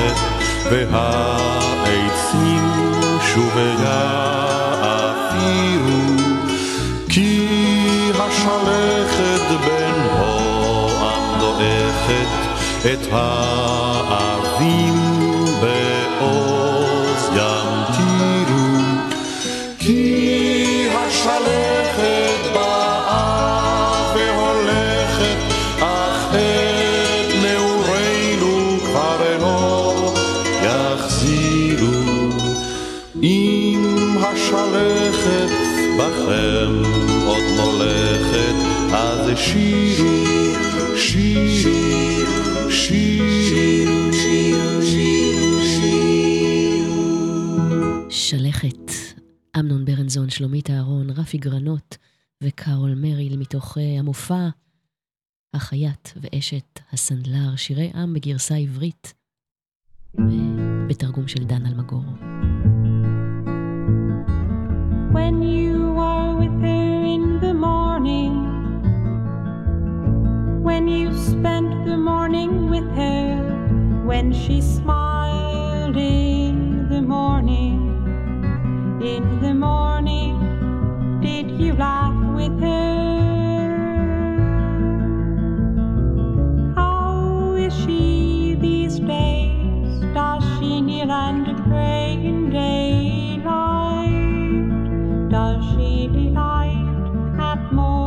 מתפתחת, 0.00 0.40
והעצים 0.70 2.64
שוב 3.34 3.56
יעפירו, 3.82 5.20
כי 7.08 7.48
השלכת 8.14 9.46
בין 9.64 10.00
הועם 10.18 11.38
דועכת 11.40 12.30
את 12.92 13.02
העבים 13.12 14.94
בין... 15.60 15.99
רפי 51.30 51.38
גרנות 51.38 51.96
וקארול 52.42 52.94
מריל 52.94 53.36
מתוך 53.36 53.78
המופע 53.98 54.48
החייט 55.54 56.08
ואשת 56.16 56.80
הסנדלר, 56.92 57.56
שירי 57.56 57.90
עם 57.94 58.14
בגרסה 58.14 58.54
עברית, 58.54 59.14
בתרגום 60.88 61.28
של 61.28 61.44
דן 61.44 61.66
אלמגור. 61.66 62.04
When 65.12 65.42
you 65.42 65.98
are 65.98 66.30
with 66.40 66.56
her 66.66 66.94
in 67.14 67.24
the 67.44 67.54
morning, 67.66 68.34
when 70.68 70.84
you 70.88 71.08
spent 71.30 71.70
the 71.90 71.98
morning 72.10 72.50
with 72.72 72.88
her, 73.00 73.26
when 74.10 74.32
she 74.32 74.60
smiled 74.76 75.96
in 75.96 76.56
the 76.92 77.02
morning, 77.14 77.78
in 79.14 79.24
the 79.44 79.54
morning. 79.54 80.49
Did 81.20 81.50
you 81.60 81.74
laugh 81.74 82.14
with 82.34 82.58
her? 82.60 83.12
How 86.76 87.54
is 87.56 87.74
she 87.84 88.56
these 88.60 88.98
days? 89.00 90.00
Does 90.14 90.42
she 90.58 90.80
kneel 90.80 91.10
and 91.10 91.46
pray 91.68 92.14
in 92.14 92.50
daylight? 92.50 94.10
Does 95.30 95.62
she 95.74 96.08
delight 96.08 96.88
at 97.38 97.72
morning? 97.72 97.99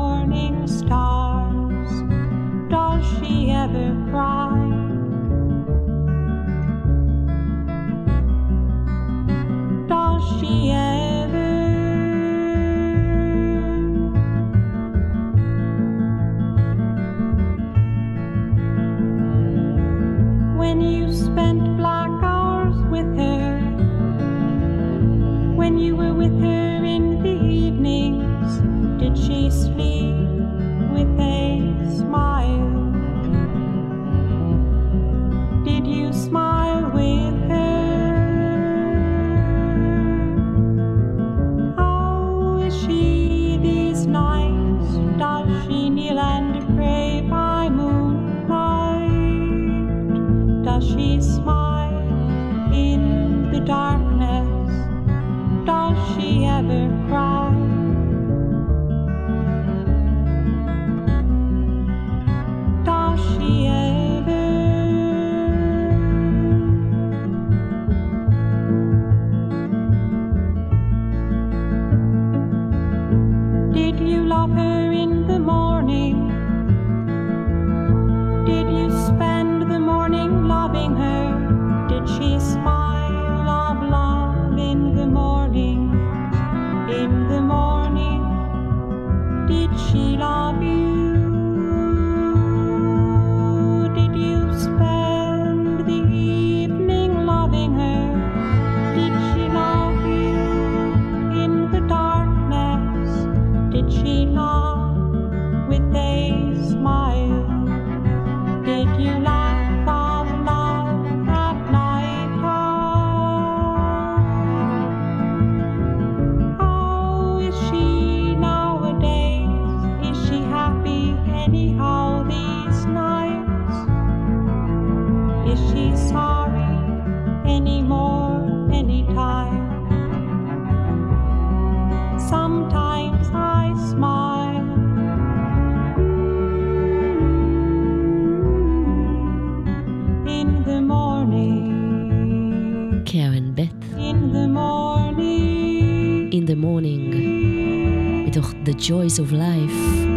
Days 149.14 149.20
of 149.20 149.32
Life. 149.34 150.08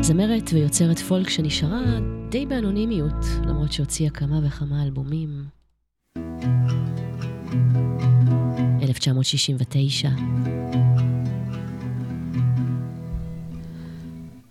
זמרת 0.00 0.50
ויוצרת 0.52 0.98
פולק 0.98 1.28
שנשארה 1.28 1.80
די 2.28 2.46
באנונימיות, 2.46 3.24
למרות 3.46 3.72
שהוציאה 3.72 4.10
כמה 4.10 4.40
וכמה 4.46 4.82
אלבומים. 4.82 5.44
1969. 8.82 10.10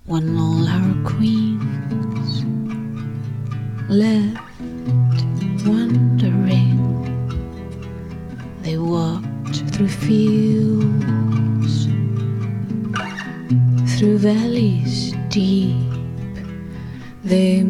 When 0.07 0.38
all 0.43 0.68
our 0.76 0.93
queens 1.11 2.31
left 3.89 4.38
one 5.68 6.11
valleys 14.34 15.14
deep, 15.28 15.76
they 17.24 17.64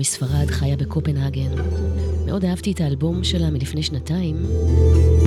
מספרד, 0.00 0.46
חיה 0.46 0.76
בקופנהגן. 0.76 1.50
מאוד 2.26 2.44
אהבתי 2.44 2.72
את 2.72 2.80
האלבום 2.80 3.24
שלה 3.24 3.50
מלפני 3.50 3.82
שנתיים, 3.82 4.36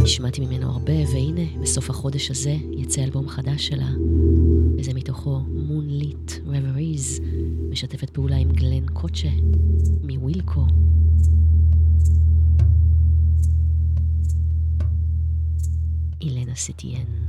נשמעתי 0.03 0.45
ממנו 0.45 0.71
הרבה, 0.71 0.93
והנה, 1.13 1.41
בסוף 1.61 1.89
החודש 1.89 2.31
הזה 2.31 2.55
יצא 2.71 3.03
אלבום 3.03 3.29
חדש 3.29 3.67
שלה, 3.67 3.89
וזה 4.77 4.93
מתוכו 4.93 5.39
Moonlit 5.69 6.31
Reveries, 6.31 7.21
משתפת 7.69 8.09
פעולה 8.09 8.35
עם 8.35 8.51
גלן 8.51 8.85
קוצ'ה 8.93 9.29
מווילקו. 10.03 10.65
אילנה 16.21 16.55
סטיאן. 16.55 17.22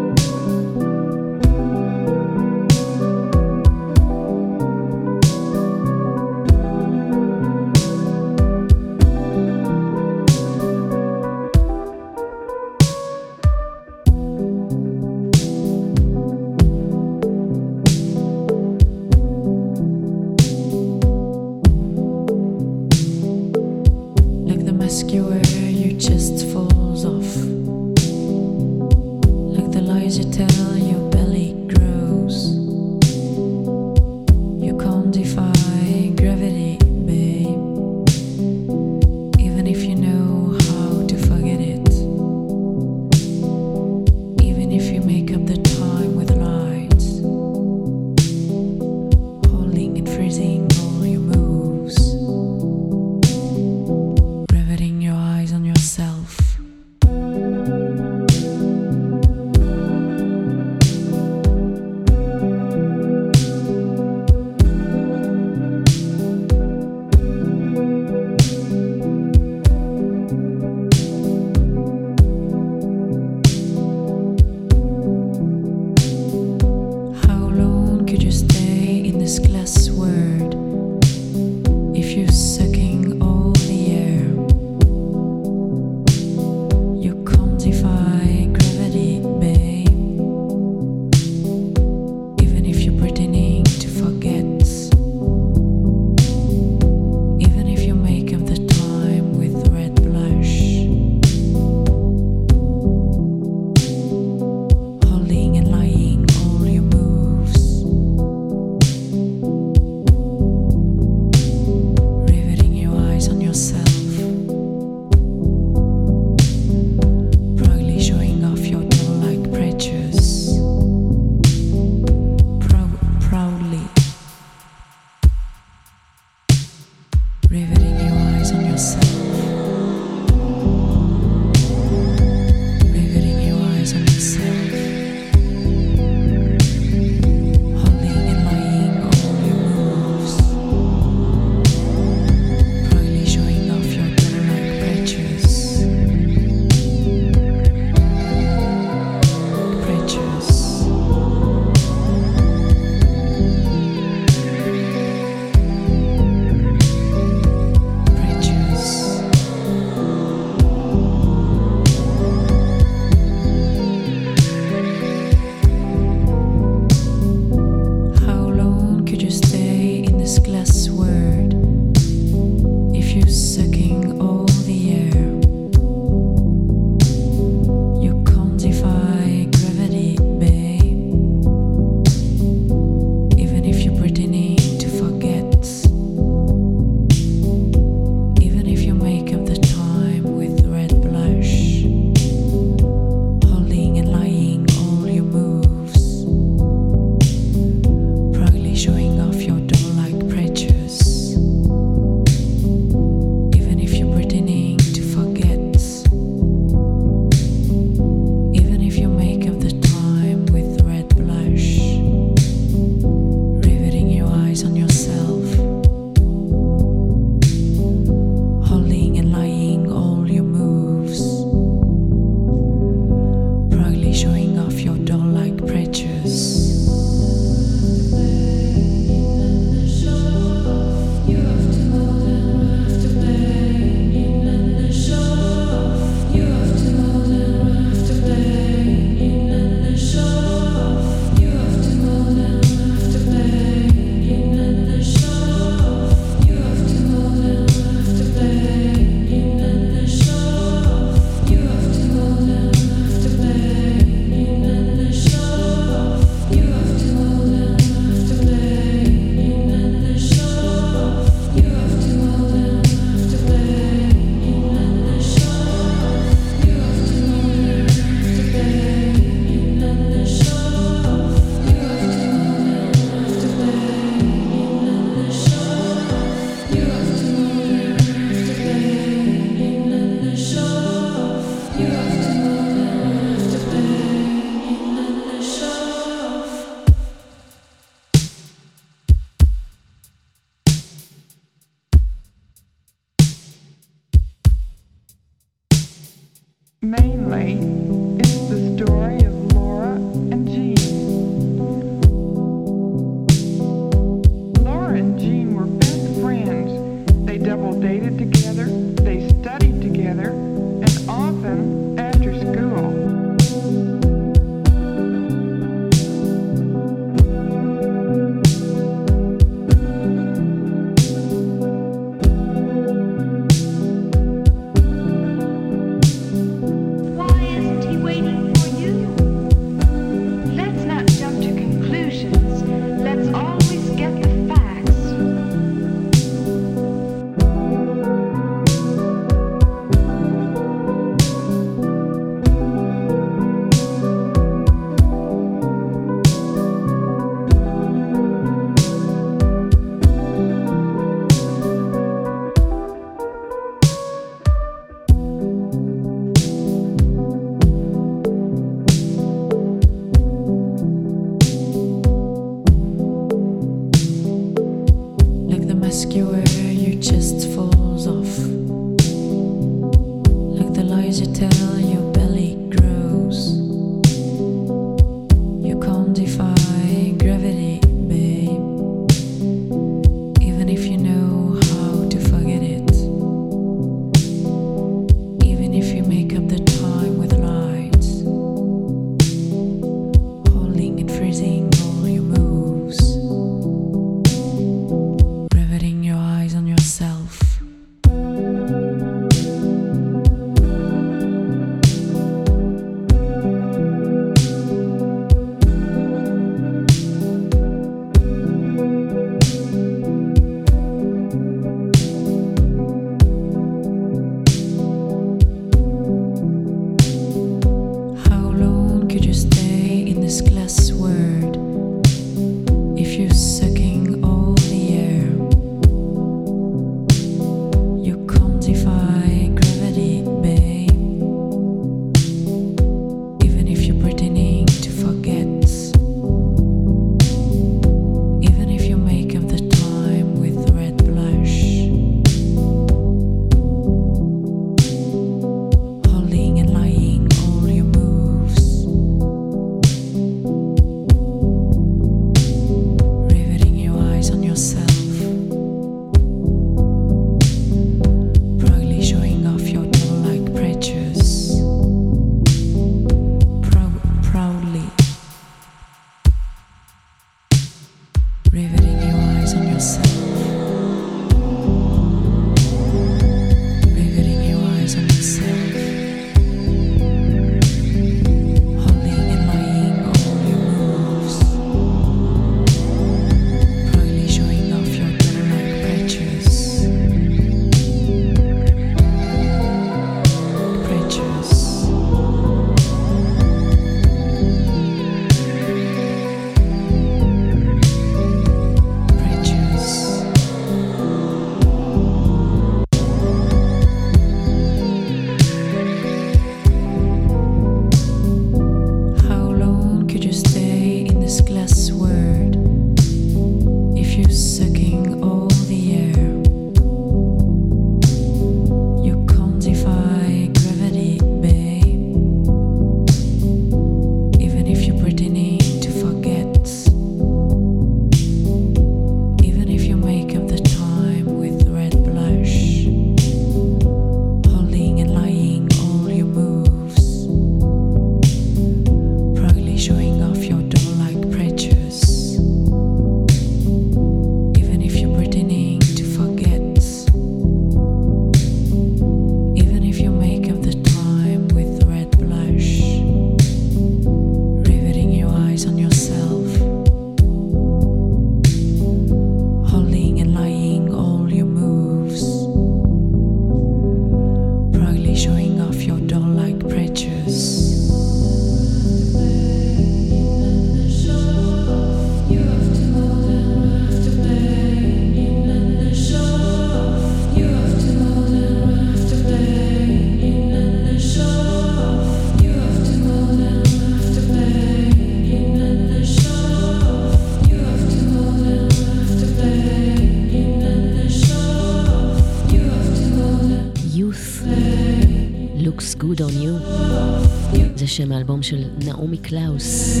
שם 598.00 598.12
האלבום 598.12 598.42
של 598.42 598.64
נעמי 598.84 599.16
קלאוס, 599.16 600.00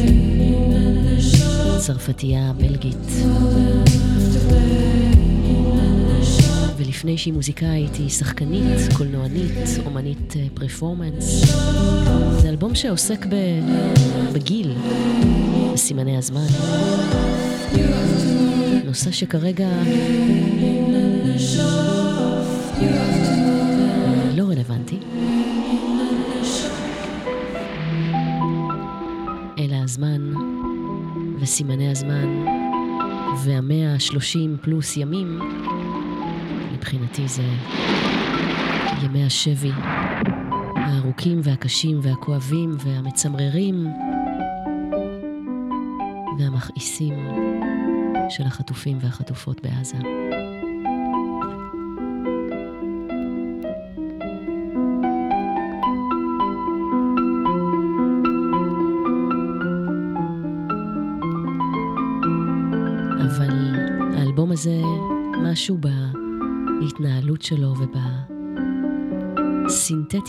צרפתייה 1.78 2.52
בלגית. 2.56 3.06
ולפני 6.76 7.18
שהיא 7.18 7.34
מוזיקאית 7.34 7.94
היא 7.94 8.08
שחקנית, 8.08 8.92
קולנוענית, 8.96 9.68
אומנית 9.86 10.34
אה, 10.36 10.46
פרפורמנס. 10.54 11.44
זה 12.42 12.48
אלבום 12.48 12.74
שעוסק 12.74 13.26
ב... 13.26 13.34
בגיל, 14.32 14.74
בסימני 15.72 16.16
הזמן. 16.16 16.46
נושא 18.84 19.10
שכרגע 19.10 19.68
וסימני 31.50 31.90
הזמן 31.90 32.44
והמאה 33.44 33.94
השלושים 33.94 34.56
פלוס 34.62 34.96
ימים, 34.96 35.38
מבחינתי 36.72 37.28
זה 37.28 37.42
ימי 39.02 39.24
השבי 39.24 39.70
הארוכים 40.76 41.40
והקשים 41.42 42.00
והכואבים 42.02 42.76
והמצמררים 42.84 43.86
והמכעיסים 46.38 47.28
של 48.28 48.46
החטופים 48.46 48.98
והחטופות 49.00 49.60
בעזה. 49.62 49.98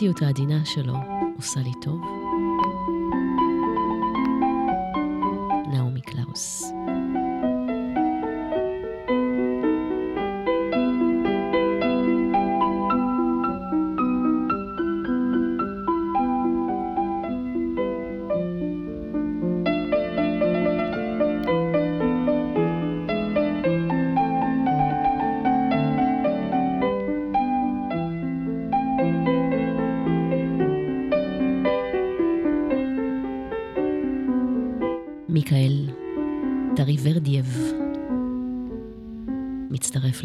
ובסינתטיות 0.02 0.22
העדינה 0.22 0.66
שלו 0.66 0.94
עושה 1.38 1.60
לי 1.60 1.72
טוב. 1.82 2.21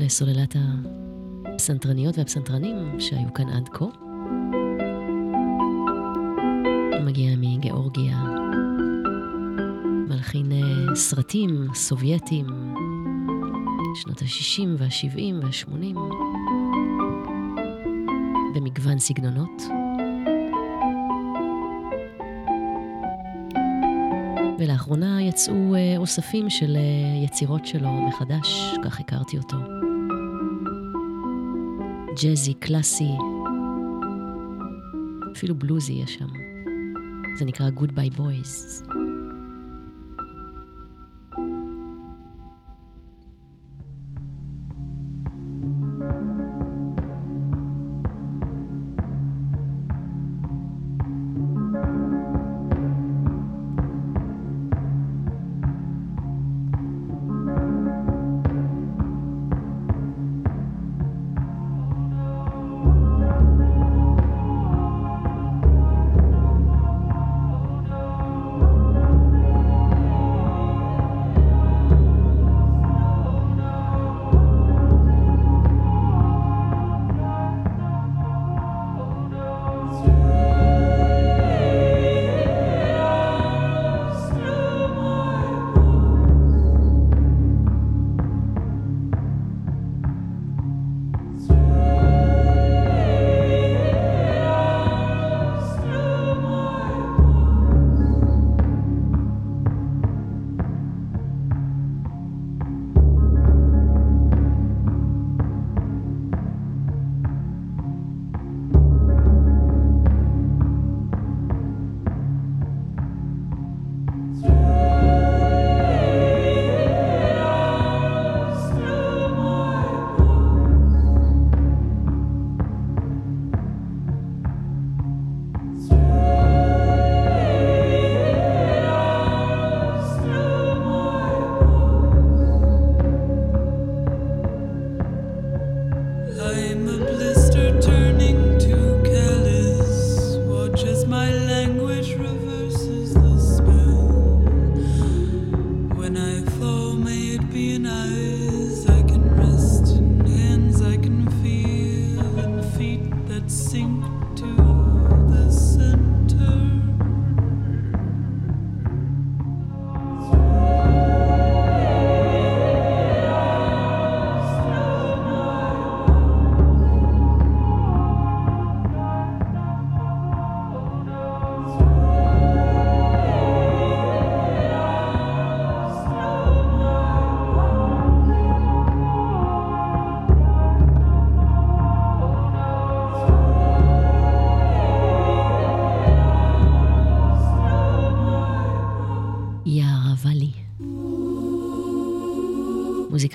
לסוללת 0.06 0.56
הפסנתרניות 1.44 2.18
והפסנתרנים 2.18 3.00
שהיו 3.00 3.34
כאן 3.34 3.48
עד 3.48 3.68
כה. 3.68 3.84
מגיע 7.04 7.36
מגיאורגיה, 7.36 8.18
מלחין 10.08 10.52
אה, 10.52 10.94
סרטים 10.94 11.66
סובייטים, 11.74 12.46
שנות 13.94 14.22
ה-60 14.22 14.68
וה-70 14.78 15.44
וה-80, 15.44 15.98
במגוון 18.54 18.98
סגנונות. 18.98 19.62
ולאחרונה 24.58 25.22
יצאו 25.22 25.74
אה, 25.74 25.94
אוספים 25.96 26.50
של 26.50 26.76
אה, 26.76 27.24
יצירות 27.24 27.66
שלו 27.66 27.92
מחדש, 27.92 28.74
כך 28.84 29.00
הכרתי 29.00 29.38
אותו. 29.38 29.85
ג'אזי, 32.22 32.54
קלאסי, 32.54 33.12
אפילו 35.36 35.54
בלוזי 35.54 35.92
יש 35.92 36.14
שם. 36.14 36.28
זה 37.38 37.44
נקרא 37.44 37.66
Good 37.76 37.90
Bye 37.90 38.18
Boys. 38.18 38.85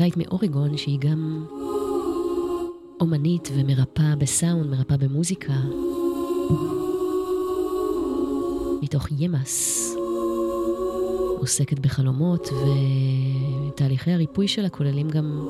מוזיקאית 0.02 0.28
מאורגון 0.28 0.78
שהיא 0.78 1.00
גם 1.00 1.46
אומנית 3.02 3.50
ומרפאה 3.56 4.16
בסאונד, 4.16 4.66
מרפאה 4.66 4.98
במוזיקה. 4.98 5.54
מתוך 8.82 9.08
ימאס. 9.20 9.96
עוסקת 11.38 11.80
בחלומות, 11.80 12.50
ותהליכי 13.68 14.12
הריפוי 14.12 14.48
שלה 14.48 14.70
כוללים 14.70 15.10
גם 15.10 15.48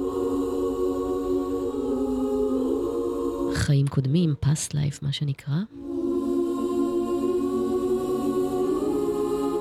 חיים 3.53 3.87
קודמים, 3.87 4.33
past 4.45 4.71
life, 4.71 4.99
מה 5.01 5.11
שנקרא. 5.11 5.57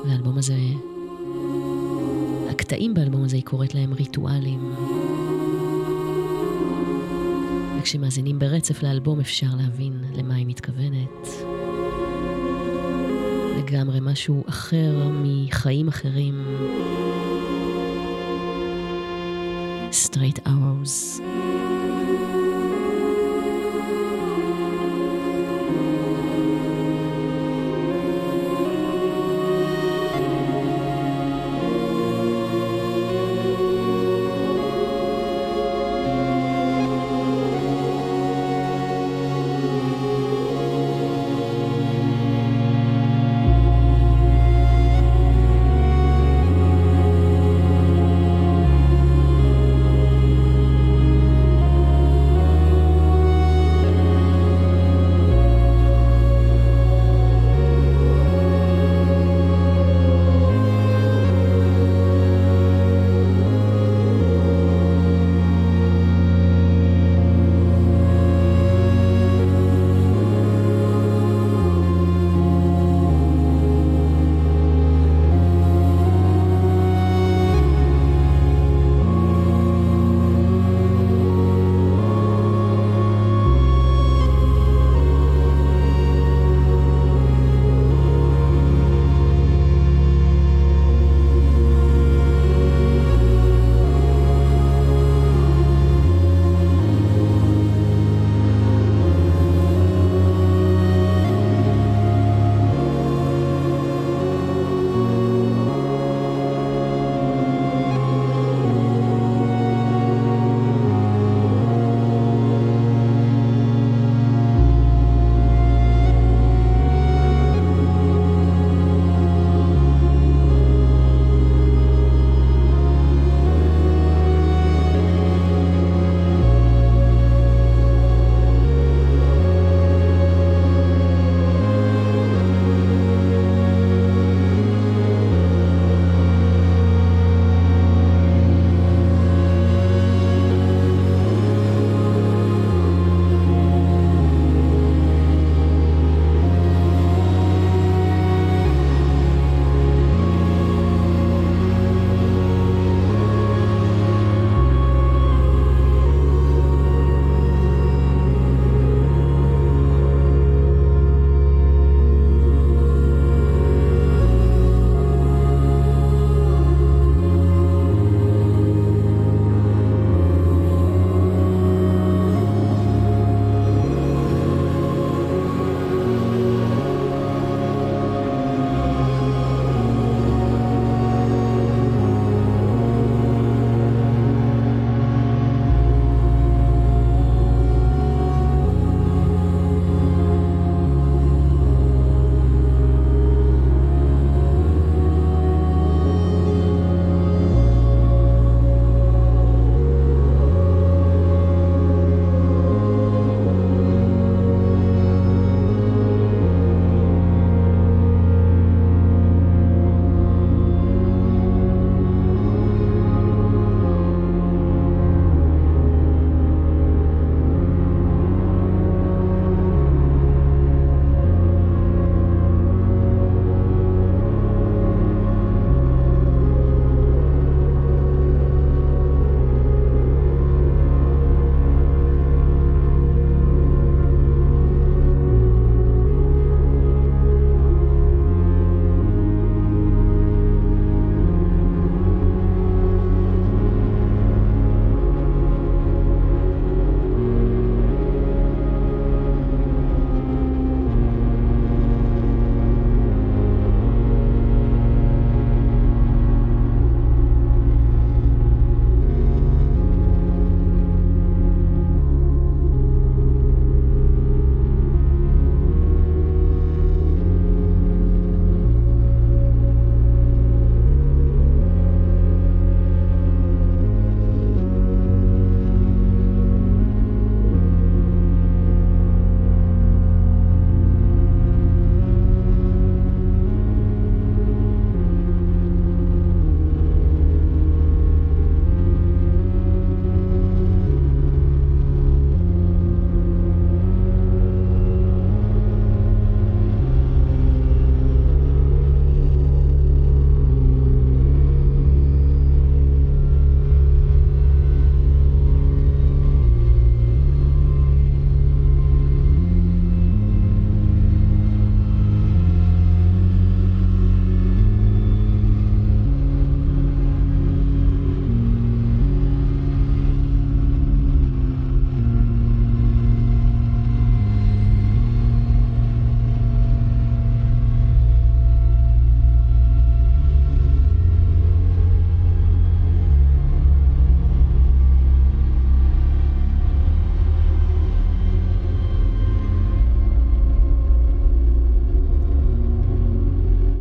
והאלבום 0.04 0.38
הזה, 0.38 0.56
הקטעים 2.70 2.94
באלבום 2.94 3.24
הזה, 3.24 3.36
היא 3.36 3.44
קוראת 3.44 3.74
להם 3.74 3.92
ריטואלים. 3.92 4.74
וכשמאזינים 7.78 8.38
ברצף 8.38 8.82
לאלבום 8.82 9.20
אפשר 9.20 9.46
להבין 9.58 10.04
למה 10.14 10.34
היא 10.34 10.46
מתכוונת. 10.46 11.28
לגמרי 13.58 13.98
משהו 14.02 14.44
אחר 14.48 15.10
מחיים 15.22 15.88
אחרים. 15.88 16.44
Straight 19.90 20.46
hours. 20.46 21.20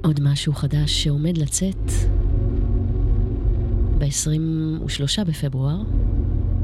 עוד 0.09 0.19
משהו 0.23 0.53
חדש 0.53 1.03
שעומד 1.03 1.37
לצאת 1.37 1.91
ב-23 3.97 5.23
בפברואר 5.27 5.81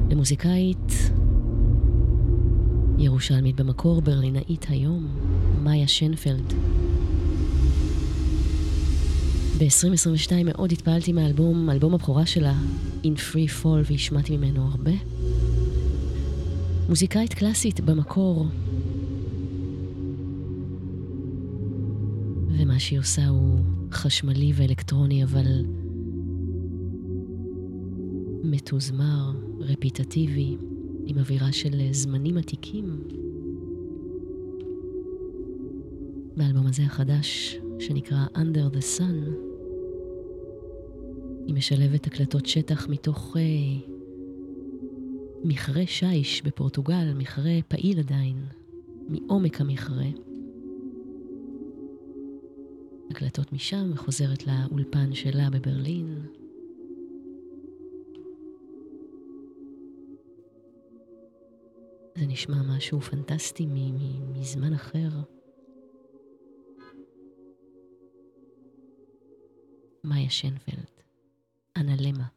למוזיקאית 0.10 0.94
ירושלמית 2.98 3.56
במקור, 3.56 4.02
ברלינאית 4.02 4.66
היום, 4.70 5.08
מאיה 5.64 5.88
שנפלד. 5.88 6.54
ב-2022 9.58 10.32
מאוד 10.46 10.72
התפעלתי 10.72 11.14
מהאלבום, 11.14 11.70
אלבום 11.70 11.94
הבכורה 11.94 12.26
שלה, 12.26 12.54
In 13.04 13.18
Free 13.18 13.64
Fall, 13.64 13.92
והשמעתי 13.92 14.38
ממנו 14.38 14.68
הרבה. 14.72 14.94
מוזיקאית 16.90 17.34
קלאסית 17.34 17.80
במקור, 17.80 18.46
ומה 22.76 22.80
שהיא 22.80 23.00
עושה 23.00 23.28
הוא 23.28 23.60
חשמלי 23.92 24.52
ואלקטרוני, 24.56 25.24
אבל 25.24 25.66
מתוזמר, 28.44 29.32
רפיטטיבי, 29.60 30.58
עם 31.06 31.18
אווירה 31.18 31.52
של 31.52 31.88
זמנים 31.92 32.38
עתיקים. 32.38 33.04
באלבום 36.38 36.68
הזה 36.68 36.84
החדש, 36.84 37.60
שנקרא 37.80 38.26
Under 38.36 38.76
the 38.76 39.00
Sun, 39.00 39.30
היא 41.48 41.56
משלבת 41.56 42.08
הקלטות 42.08 42.46
שטח 42.46 42.90
מתוך 42.90 43.36
uh, 43.36 43.90
מכרה 45.44 45.84
שיש 45.86 46.42
בפורטוגל, 46.42 47.14
מכרה 47.18 47.60
פעיל 47.68 48.00
עדיין, 48.00 48.38
מעומק 49.10 49.62
המכרה. 49.62 50.08
הקלטות 53.11 53.53
משם 53.53 53.91
וחוזרת 53.94 54.48
לאולפן 54.48 55.14
שלה 55.14 55.49
בברלין. 55.49 56.26
זה 62.15 62.26
נשמע 62.26 62.56
משהו 62.76 63.02
פנטסטי 63.02 63.65
מזמן 64.34 64.73
אחר. 64.73 65.10
מאיה 70.03 70.30
שנפלד, 70.30 70.86
אנלמה. 71.77 72.35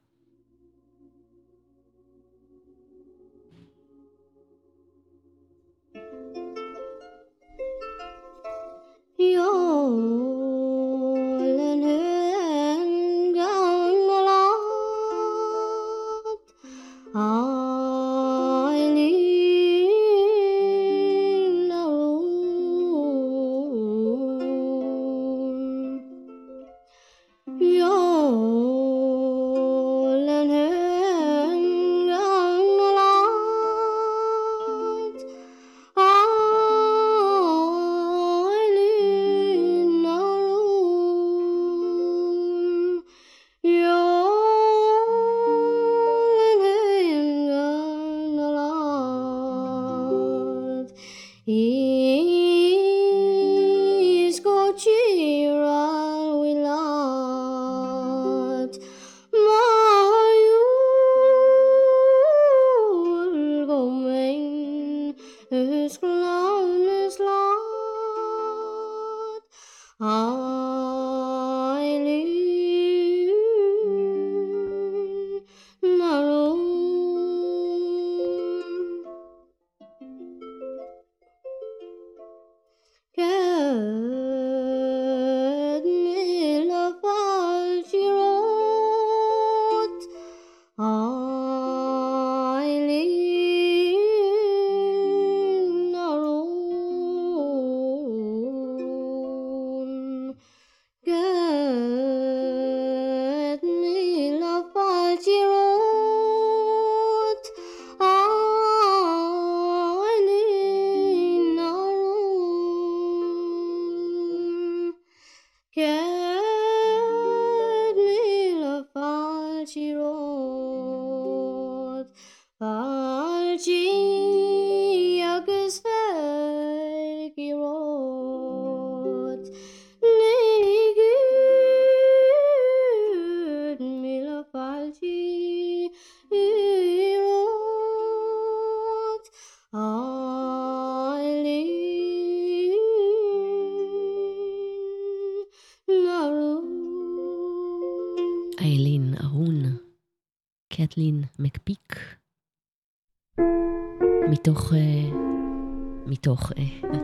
מתוך 156.39 156.52
uh, 156.52 156.97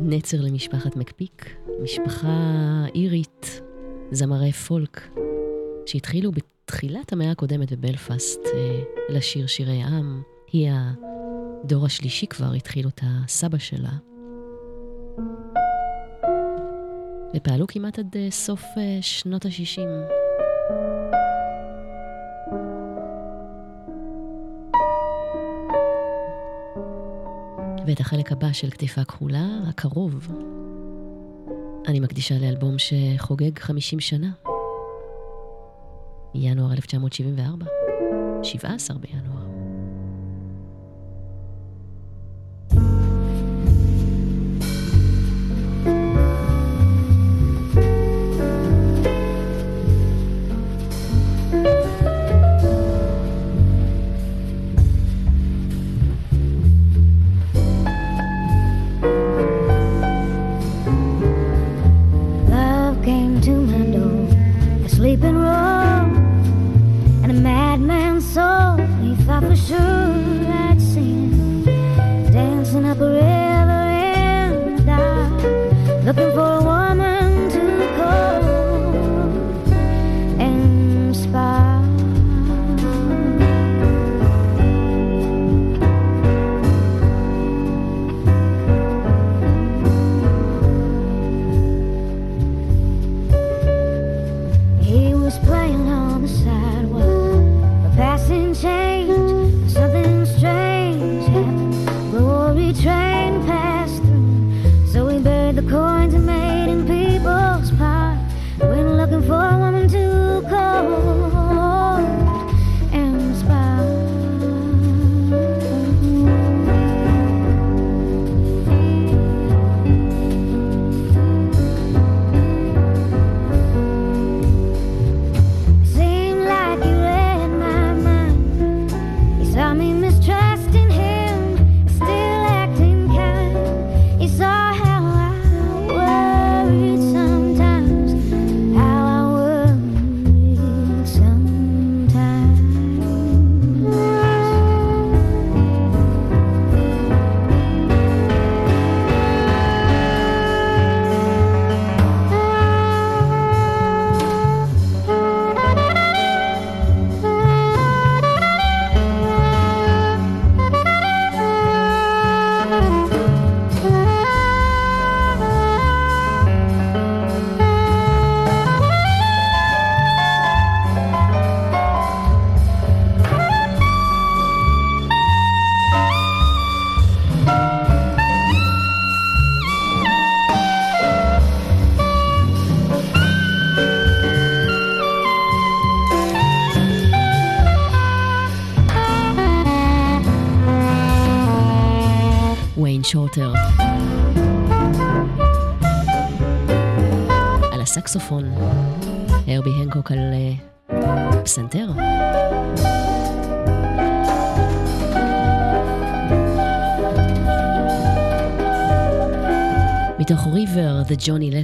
נצר 0.00 0.40
למשפחת 0.40 0.96
מקפיק, 0.96 1.56
משפחה 1.82 2.84
אירית, 2.94 3.60
זמרי 4.10 4.52
פולק, 4.52 5.08
שהתחילו 5.86 6.30
בתחילת 6.32 7.12
המאה 7.12 7.30
הקודמת 7.30 7.72
בבלפאסט 7.72 8.40
uh, 8.44 9.12
לשיר 9.12 9.46
שירי 9.46 9.82
עם. 9.82 10.22
היא 10.52 10.70
הדור 11.64 11.86
השלישי 11.86 12.26
כבר, 12.26 12.52
התחיל 12.52 12.86
אותה 12.86 13.06
סבא 13.28 13.58
שלה. 13.58 13.92
ופעלו 17.36 17.66
כמעט 17.66 17.98
עד 17.98 18.16
uh, 18.16 18.30
סוף 18.30 18.64
שנות 19.00 19.46
ה-60. 19.46 19.80
ואת 27.88 28.00
החלק 28.00 28.32
הבא 28.32 28.52
של 28.52 28.70
כתיפה 28.70 29.04
כחולה, 29.04 29.46
הקרוב, 29.68 30.28
אני 31.88 32.00
מקדישה 32.00 32.38
לאלבום 32.38 32.74
שחוגג 32.78 33.58
50 33.58 34.00
שנה. 34.00 34.30
ינואר 36.34 36.72
1974, 36.72 37.66
17 38.42 38.98
בינואר. 38.98 39.27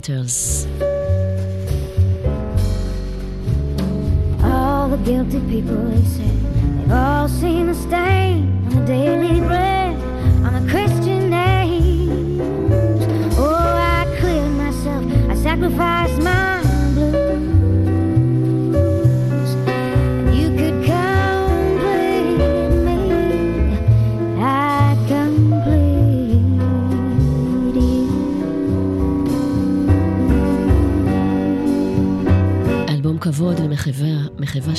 Matters. 0.06 0.43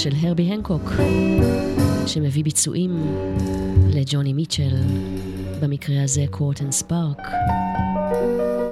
של 0.05 0.27
הרבי 0.27 0.43
הנקוק, 0.43 0.91
שמביא 2.07 2.43
ביצועים 2.43 3.17
לג'וני 3.93 4.33
מיטשל, 4.33 4.75
במקרה 5.61 6.03
הזה 6.03 6.25
קורטן 6.31 6.71
ספארק, 6.71 7.21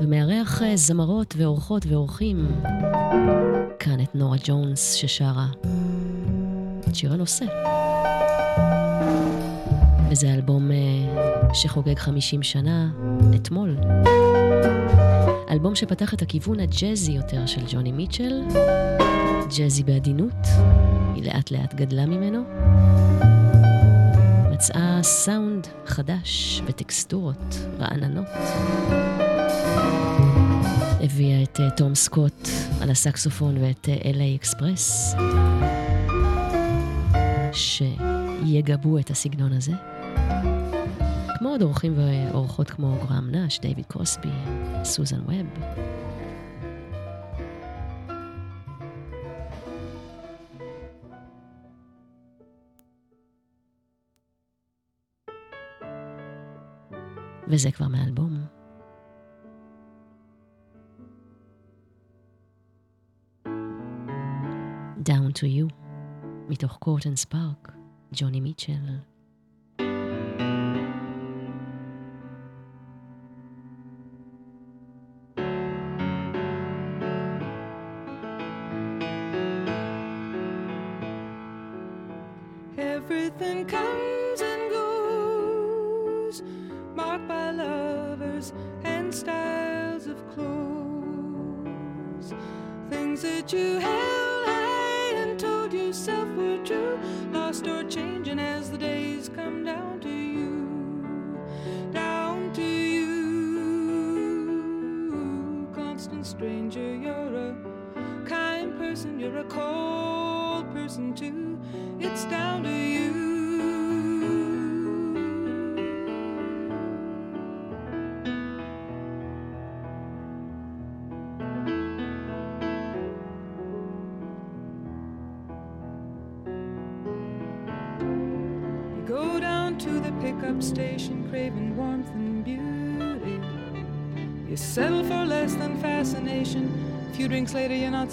ומארח 0.01 0.61
אה, 0.61 0.75
זמרות 0.75 1.33
ואורחות 1.37 1.85
ואורחים, 1.85 2.47
כאן 3.79 3.99
את 4.03 4.15
נורה 4.15 4.37
ג'ונס 4.43 4.93
ששרה 4.93 5.47
את 6.89 6.95
שיר 6.95 7.13
הנושא. 7.13 7.45
וזה 10.11 10.33
אלבום 10.33 10.71
אה, 10.71 11.53
שחוגג 11.53 11.99
50 11.99 12.43
שנה 12.43 12.89
אתמול. 13.35 13.77
אלבום 15.49 15.75
שפתח 15.75 16.13
את 16.13 16.21
הכיוון 16.21 16.59
הג'אזי 16.59 17.11
יותר 17.11 17.45
של 17.45 17.61
ג'וני 17.71 17.91
מיטשל, 17.91 18.41
ג'אזי 19.57 19.83
בעדינות. 19.83 20.47
היא 21.15 21.23
לאט 21.23 21.51
לאט 21.51 21.73
גדלה 21.73 22.05
ממנו. 22.05 22.43
מצאה 24.51 24.99
סאונד 25.03 25.67
חדש 25.85 26.61
בטקסטורות 26.65 27.55
רעננות. 27.79 28.27
הביאה 31.03 31.43
את 31.43 31.59
אה, 31.59 31.69
תום 31.69 31.95
סקוט 31.95 32.47
על 32.81 32.89
הסקסופון 32.89 33.57
ואת 33.57 33.89
אה, 33.89 34.11
LA 34.11 34.35
אקספרס, 34.35 35.15
שיגבו 37.51 38.97
את 38.97 39.09
הסגנון 39.09 39.53
הזה. 39.53 39.71
כמו 41.39 41.49
עוד 41.49 41.61
אורחים 41.61 41.93
ואורחות 41.97 42.69
כמו 42.69 42.95
גרם 43.07 43.29
נאש, 43.31 43.59
דייוויד 43.59 43.85
קרוסבי, 43.85 44.29
סוזן 44.83 45.19
ווב. 45.19 45.63
וזה 57.53 57.71
כבר 57.71 57.87
מאלבום. 57.87 58.45
Down 65.09 65.31
to 65.39 65.43
You, 65.43 65.73
מתוך 66.49 66.77
קורטן 66.77 67.15
ספארק, 67.15 67.71
ג'וני 68.13 68.41
מיטשל. 68.41 69.12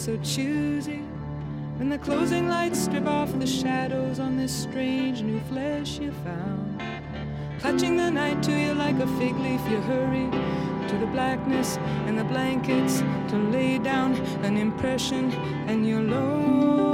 So 0.00 0.16
choosy. 0.22 1.02
When 1.76 1.90
the 1.90 1.98
closing 1.98 2.48
lights 2.48 2.78
strip 2.78 3.06
off 3.06 3.38
the 3.38 3.46
shadows 3.46 4.18
on 4.18 4.38
this 4.38 4.50
strange 4.50 5.20
new 5.20 5.40
flesh 5.40 5.98
you 5.98 6.10
found. 6.24 6.82
Clutching 7.60 7.98
the 7.98 8.10
night 8.10 8.42
to 8.44 8.52
you 8.58 8.72
like 8.72 8.98
a 8.98 9.06
fig 9.18 9.36
leaf, 9.36 9.60
you 9.68 9.78
hurry 9.82 10.30
to 10.88 10.98
the 10.98 11.06
blackness 11.08 11.76
and 12.06 12.18
the 12.18 12.24
blankets 12.24 13.00
to 13.28 13.36
lay 13.50 13.76
down 13.76 14.14
an 14.42 14.56
impression 14.56 15.32
and 15.68 15.86
you're 15.86 16.00
loneliness. 16.00 16.89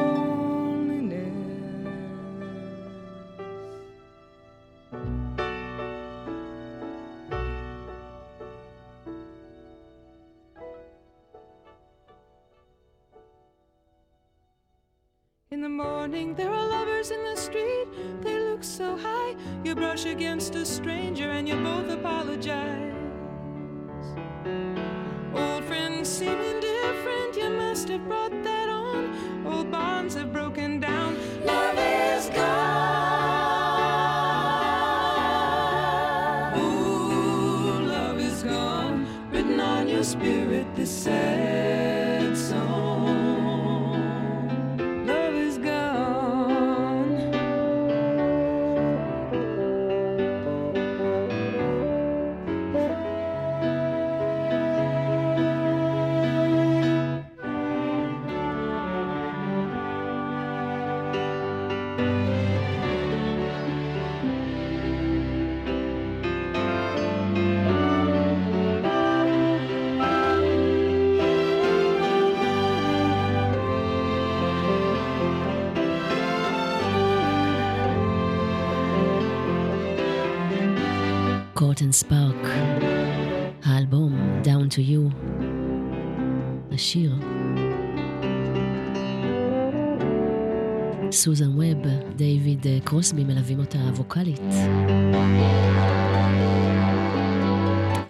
קרוסבי 92.86 93.24
מלווים 93.24 93.58
אותה 93.58 93.78
ווקאלית. 93.78 94.40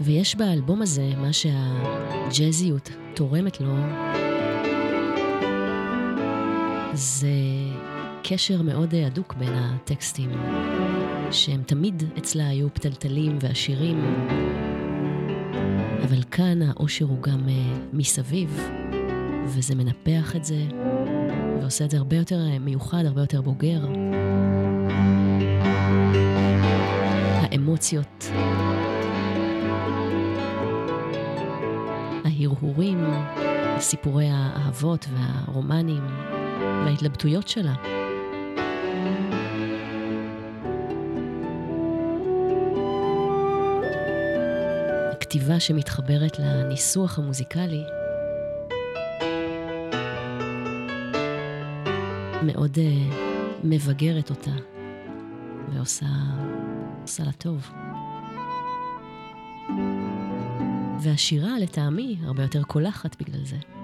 ויש 0.01 0.37
באלבום 0.37 0.83
הזה 0.83 1.13
מה 1.17 1.33
שהג'אזיות 1.33 2.91
תורמת 3.15 3.61
לו, 3.61 3.75
זה 6.93 7.29
קשר 8.23 8.63
מאוד 8.63 8.95
הדוק 8.95 9.35
בין 9.35 9.53
הטקסטים, 9.53 10.31
שהם 11.31 11.63
תמיד 11.63 12.03
אצלה 12.19 12.49
היו 12.49 12.75
פתלתלים 12.75 13.39
ועשירים, 13.41 14.05
אבל 16.05 16.23
כאן 16.31 16.63
האושר 16.63 17.05
הוא 17.05 17.23
גם 17.23 17.49
אה, 17.49 17.55
מסביב, 17.93 18.61
וזה 19.47 19.75
מנפח 19.75 20.37
את 20.37 20.45
זה, 20.45 20.67
ועושה 21.61 21.85
את 21.85 21.91
זה 21.91 21.97
הרבה 21.97 22.17
יותר 22.17 22.41
אה, 22.41 22.59
מיוחד, 22.59 23.05
הרבה 23.07 23.21
יותר 23.21 23.41
בוגר. 23.41 23.81
האמוציות, 27.77 28.27
ההרהורים, 32.25 33.05
סיפורי 33.79 34.29
האהבות 34.31 35.07
והרומנים 35.13 36.03
וההתלבטויות 36.61 37.49
שלה. 37.49 37.75
כתיבה 45.21 45.61
שמתחברת 45.61 46.39
לניסוח 46.39 47.19
המוזיקלי 47.19 47.83
מאוד 52.43 52.75
uh, 52.75 53.15
מבגרת 53.65 54.31
אותה 54.31 54.51
ועושה 55.73 56.07
עושה 57.07 57.25
לה 57.25 57.33
טוב. 57.33 57.71
והשירה, 61.01 61.59
לטעמי, 61.59 62.17
הרבה 62.25 62.43
יותר 62.43 62.63
קולחת 62.63 63.23
בגלל 63.23 63.45
זה. 63.45 63.76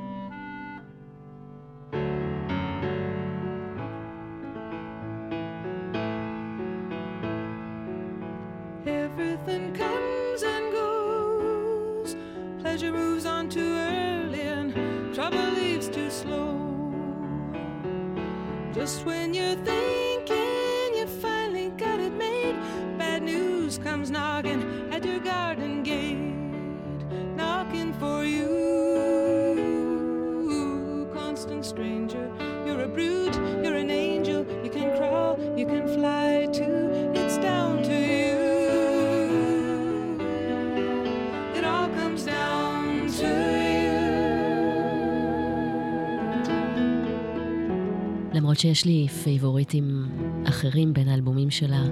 שיש 48.62 48.84
לי 48.84 49.08
פייבוריטים 49.08 50.08
אחרים 50.44 50.92
בין 50.92 51.08
האלבומים 51.08 51.50
שלה, 51.50 51.82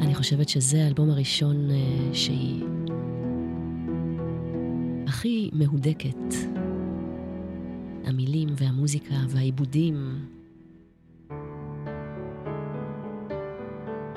אני 0.00 0.14
חושבת 0.14 0.48
שזה 0.48 0.84
האלבום 0.84 1.10
הראשון 1.10 1.70
אה, 1.70 2.14
שהיא 2.14 2.64
הכי 5.06 5.50
מהודקת. 5.52 6.34
המילים 8.04 8.48
והמוזיקה 8.56 9.14
והעיבודים. 9.28 10.26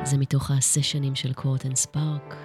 זה 0.03 0.18
מתוך 0.18 0.52
הסשנים 0.52 1.16
של 1.16 1.34
קורטן 1.34 1.76
ספארק. 1.76 2.36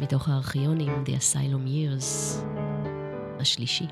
מתוך 0.00 0.28
הארכיונים 0.28 0.92
The 1.06 1.08
Asylum 1.08 1.66
Years 1.66 2.38
השלישי. 3.40 3.86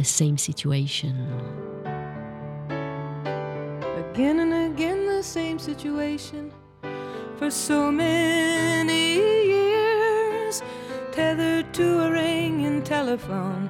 The 0.00 0.06
same 0.06 0.38
situation. 0.38 1.14
Again 4.02 4.40
and 4.40 4.72
again, 4.72 5.04
the 5.04 5.22
same 5.22 5.58
situation. 5.58 6.50
For 7.36 7.50
so 7.50 7.92
many 7.92 9.16
years, 9.16 10.62
tethered 11.12 11.74
to 11.74 12.04
a 12.04 12.10
ringing 12.10 12.82
telephone 12.82 13.68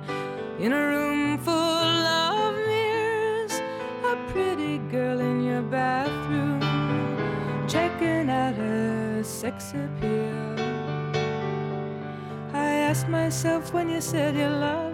in 0.61 0.73
a 0.73 0.87
room 0.93 1.37
full 1.39 1.53
of 1.53 2.55
mirrors. 2.55 3.55
A 4.05 4.15
pretty 4.29 4.79
girl 4.89 5.19
in 5.19 5.43
your 5.43 5.63
bathroom, 5.63 6.61
checking 7.67 8.31
out 8.31 8.55
her 8.55 9.25
sex 9.25 9.73
appeal. 9.73 10.61
I 12.53 12.71
asked 12.87 13.09
myself 13.09 13.75
when 13.75 13.89
you 13.89 14.01
said 14.01 14.37
you 14.37 14.47
love 14.47 14.90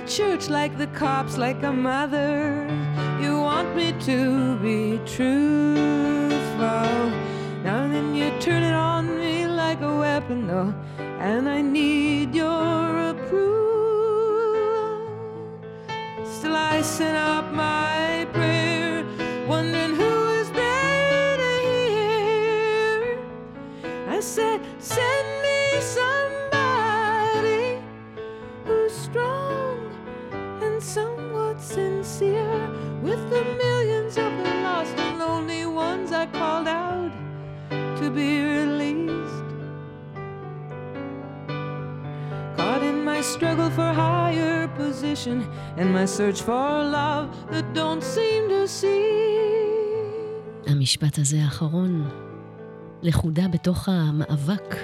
A 0.00 0.06
church, 0.06 0.48
like 0.48 0.78
the 0.78 0.86
cops, 0.86 1.36
like 1.36 1.62
a 1.62 1.70
mother. 1.70 2.66
You 3.20 3.38
want 3.38 3.76
me 3.76 3.92
to 4.06 4.56
be 4.56 4.98
truthful. 5.04 6.30
Now 7.62 7.86
then 7.86 8.14
you 8.14 8.30
turn 8.40 8.62
it 8.62 8.72
on 8.72 9.18
me 9.18 9.46
like 9.46 9.82
a 9.82 9.94
weapon, 9.98 10.46
though, 10.46 10.72
and 11.18 11.46
I 11.46 11.60
need 11.60 12.34
your 12.34 13.10
approval. 13.10 13.50
Send 16.82 17.16
up 17.18 17.52
my 17.52 17.99
to 38.10 38.16
be 38.16 38.32
released. 38.58 39.48
Caught 42.56 42.82
in 42.90 42.98
my 43.04 43.20
struggle 43.32 43.70
for 43.76 43.90
higher 44.04 44.68
position 44.82 45.36
and 45.78 45.88
my 45.98 46.06
search 46.18 46.40
for 46.48 46.68
love 46.98 47.26
that 47.52 47.66
don't 47.74 48.02
seem 48.02 48.42
to 48.48 48.66
see. 48.66 49.20
המשפט 50.66 51.18
הזה 51.18 51.36
האחרון, 51.42 52.08
לכודה 53.02 53.48
בתוך 53.48 53.88
המאבק 53.88 54.76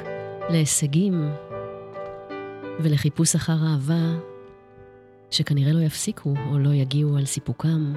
להישגים 0.50 1.30
ולחיפוש 2.80 3.34
אחר 3.34 3.56
אהבה 3.72 4.18
שכנראה 5.30 5.72
לא 5.72 5.80
יפסיקו 5.80 6.34
או 6.50 6.58
לא 6.58 6.70
יגיעו 6.74 7.16
על 7.16 7.24
סיפוקם. 7.24 7.92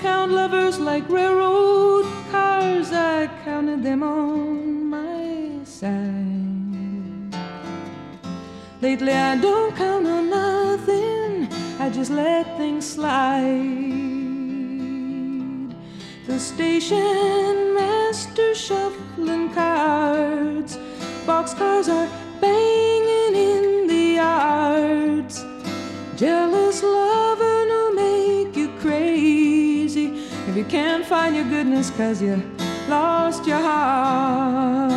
Count 0.00 0.32
lovers 0.32 0.78
like 0.78 1.08
railroad 1.08 2.06
cars, 2.30 2.92
I 2.92 3.28
counted 3.44 3.82
them 3.82 4.02
on 4.02 4.90
my 4.90 5.64
side. 5.64 7.34
Lately, 8.80 9.12
I 9.12 9.36
don't 9.36 9.74
count 9.76 10.06
on 10.06 10.30
nothing, 10.30 11.48
I 11.80 11.90
just 11.90 12.10
let 12.10 12.56
things 12.56 12.86
slide. 12.86 13.46
The 16.26 16.38
station 16.38 17.74
master 17.74 18.54
shuffling 18.54 19.52
cards, 19.52 20.78
boxcars 21.26 21.88
are 21.88 22.08
can't 30.68 31.06
find 31.06 31.34
your 31.34 31.46
goodness 31.46 31.88
cause 31.90 32.20
you 32.20 32.42
lost 32.88 33.46
your 33.46 33.58
heart. 33.58 34.92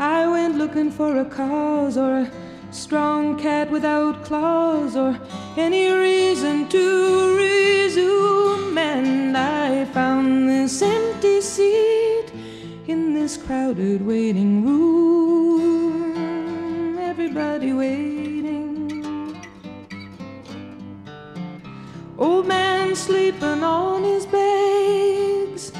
I 0.00 0.26
went 0.26 0.58
looking 0.58 0.90
for 0.90 1.18
a 1.18 1.24
cause 1.24 1.96
or 1.96 2.22
a 2.22 2.30
strong 2.72 3.38
cat 3.38 3.70
without 3.70 4.24
claws 4.24 4.96
or 4.96 5.16
any 5.56 5.88
reason 5.88 6.68
to 6.70 7.21
this 13.32 13.42
crowded 13.46 14.04
waiting 14.06 14.62
room. 14.64 16.18
Everybody 16.98 17.72
waiting. 17.72 19.40
Old 22.18 22.46
man 22.46 22.94
sleeping 22.94 23.62
on 23.62 24.04
his 24.04 24.26
bags. 24.26 25.72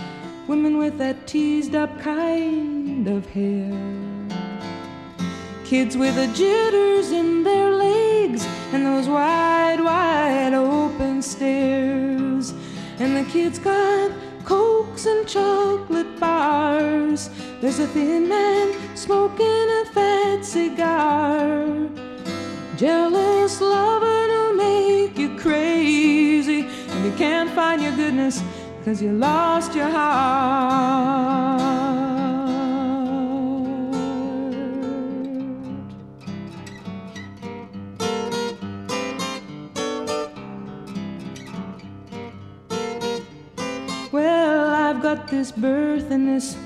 Women 0.48 0.78
with 0.78 0.96
that 0.98 1.26
teased 1.26 1.74
up 1.74 2.00
kind 2.00 3.06
of 3.06 3.26
hair. 3.26 3.72
Kids 5.64 5.94
with 5.96 6.14
the 6.14 6.28
jitters 6.28 7.10
in 7.12 7.42
their 7.42 7.70
legs 7.70 8.46
and 8.72 8.86
those 8.86 9.08
wide, 9.08 9.80
wide 9.80 10.54
open 10.54 11.20
stares. 11.20 12.54
And 12.98 13.14
the 13.16 13.24
kids 13.30 13.58
got 13.58 14.10
cokes 14.52 15.06
and 15.06 15.26
chocolate 15.26 16.12
bars. 16.20 17.30
There's 17.60 17.78
a 17.78 17.86
thin 17.86 18.28
man 18.28 18.66
smoking 18.94 19.66
a 19.80 19.82
fat 19.94 20.44
cigar. 20.44 21.64
Jealous 22.76 23.54
loving 23.62 24.28
will 24.34 24.54
make 24.68 25.16
you 25.16 25.30
crazy. 25.44 26.60
And 26.92 27.00
you 27.06 27.12
can't 27.12 27.50
find 27.58 27.80
your 27.80 27.96
goodness 27.96 28.42
because 28.78 29.00
you 29.00 29.12
lost 29.12 29.74
your 29.74 29.88
heart. 29.88 31.32
Well, 44.12 44.41
I've 45.02 45.18
got 45.18 45.26
this 45.26 45.50
birth 45.50 46.12
and 46.12 46.28
this 46.28 46.56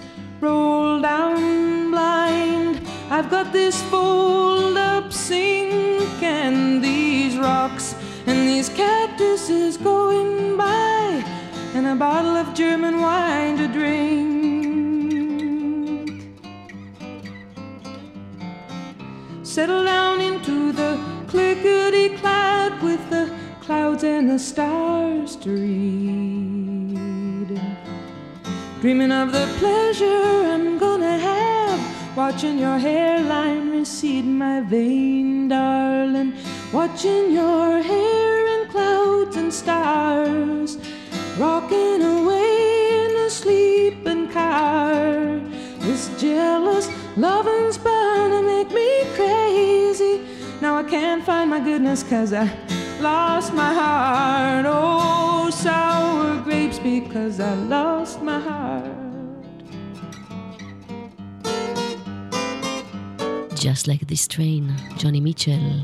roll 0.42 1.00
down 1.00 1.90
blind. 1.90 2.86
I've 3.08 3.30
got 3.30 3.50
this 3.50 3.80
fold 3.84 4.76
up 4.76 5.10
sink 5.10 6.22
and 6.22 6.84
these 6.84 7.38
rocks 7.38 7.94
and 8.26 8.46
these 8.46 8.68
cactuses 8.68 9.78
going 9.78 10.58
by 10.58 11.24
and 11.72 11.86
a 11.86 11.94
bottle 11.94 12.36
of 12.36 12.52
German 12.52 13.00
wine 13.00 13.56
to 13.56 13.68
drink. 13.68 14.36
Settle 19.44 19.82
down 19.82 20.20
into 20.20 20.72
the 20.72 21.00
clickety 21.26 22.10
clack 22.18 22.82
with 22.82 23.00
the 23.08 23.34
clouds 23.62 24.04
and 24.04 24.28
the 24.28 24.38
stars 24.38 25.36
to 25.36 25.50
read. 25.52 26.25
Dreaming 28.86 29.10
of 29.10 29.32
the 29.32 29.52
pleasure 29.58 30.06
I'm 30.06 30.78
gonna 30.78 31.18
have, 31.18 32.16
watching 32.16 32.56
your 32.56 32.78
hairline 32.78 33.68
recede 33.72 34.24
my 34.24 34.60
vein, 34.60 35.48
darling. 35.48 36.34
Watching 36.72 37.32
your 37.32 37.82
hair 37.82 38.46
in 38.46 38.68
clouds 38.68 39.34
and 39.34 39.52
stars, 39.52 40.78
rocking 41.36 42.00
away 42.00 43.06
in 43.06 43.16
a 43.26 43.28
sleeping 43.28 44.28
car. 44.28 45.40
This 45.80 46.08
jealous 46.20 46.88
loving's 47.16 47.78
bound 47.78 48.34
to 48.34 48.42
make 48.42 48.70
me 48.70 49.04
crazy. 49.16 50.20
Now 50.60 50.76
I 50.76 50.84
can't 50.84 51.24
find 51.24 51.50
my 51.50 51.58
goodness 51.58 52.04
cause 52.04 52.32
I 52.32 52.48
lost 53.00 53.52
my 53.52 53.74
heart. 53.74 54.64
Oh, 54.68 55.50
sour 55.50 56.40
grapes 56.44 56.78
because 57.16 57.40
I 57.40 57.54
lost 57.74 58.16
my 58.22 58.40
heart. 58.48 58.84
Just 63.64 63.88
Like 63.88 64.04
This 64.06 64.26
Train, 64.28 64.64
ג'וני 64.98 65.20
מיטשל. 65.20 65.80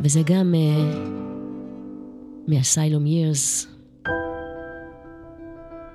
וזה 0.00 0.20
גם 0.24 0.54
uh, 0.54 0.98
מ-Asylum 2.48 3.06
Years, 3.06 3.66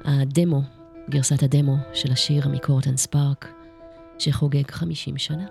הדמו, 0.05 0.61
גרסת 1.09 1.43
הדמו 1.43 1.75
של 1.93 2.11
השיר 2.11 2.47
מקורטן 2.47 2.97
ספארק, 2.97 3.47
שחוגג 4.19 4.71
50 4.71 5.17
שנה. 5.17 5.45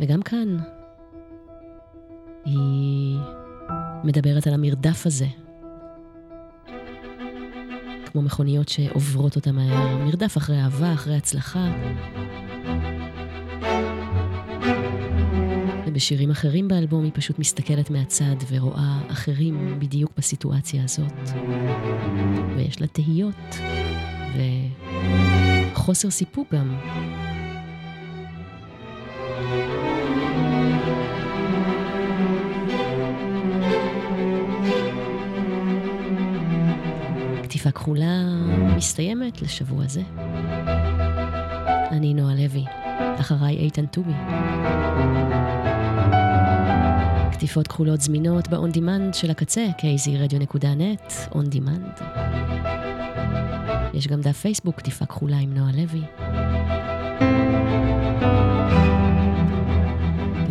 וגם 0.00 0.22
כאן 0.22 0.56
היא 2.44 3.18
מדברת 4.04 4.46
על 4.46 4.54
המרדף 4.54 5.06
הזה, 5.06 5.26
כמו 8.14 8.22
מכוניות 8.22 8.68
שעוברות 8.68 9.36
אותה 9.36 9.52
מהר, 9.52 9.96
מרדף 9.96 10.36
אחרי 10.36 10.56
אהבה, 10.60 10.92
אחרי 10.92 11.16
הצלחה. 11.16 11.68
ובשירים 15.86 16.30
אחרים 16.30 16.68
באלבום 16.68 17.04
היא 17.04 17.12
פשוט 17.14 17.38
מסתכלת 17.38 17.90
מהצד 17.90 18.36
ורואה 18.48 18.98
אחרים 19.08 19.76
בדיוק 19.78 20.12
בסיטואציה 20.16 20.84
הזאת. 20.84 21.30
ויש 22.56 22.80
לה 22.80 22.86
תהיות 22.86 23.56
וחוסר 25.72 26.10
סיפוק 26.10 26.54
גם. 26.54 26.76
קטיפה 37.64 37.78
כחולה 37.78 38.22
מסתיימת 38.76 39.42
לשבוע 39.42 39.84
זה. 39.86 40.02
אני 41.90 42.14
נועה 42.14 42.34
לוי, 42.34 42.64
אחריי 43.20 43.56
איתן 43.56 43.86
טובי. 43.86 44.12
קטיפות 47.32 47.68
כחולות 47.68 48.00
זמינות 48.00 48.48
ב-on 48.48 48.76
demand 48.76 49.12
של 49.12 49.30
הקצה, 49.30 49.66
kzradio.net, 49.78 51.32
on 51.32 51.54
demand. 51.54 52.02
יש 53.94 54.08
גם 54.08 54.20
דף 54.20 54.36
פייסבוק, 54.36 54.76
קטיפה 54.76 55.06
כחולה 55.06 55.38
עם 55.38 55.54
נועה 55.54 55.72
לוי. 55.72 56.02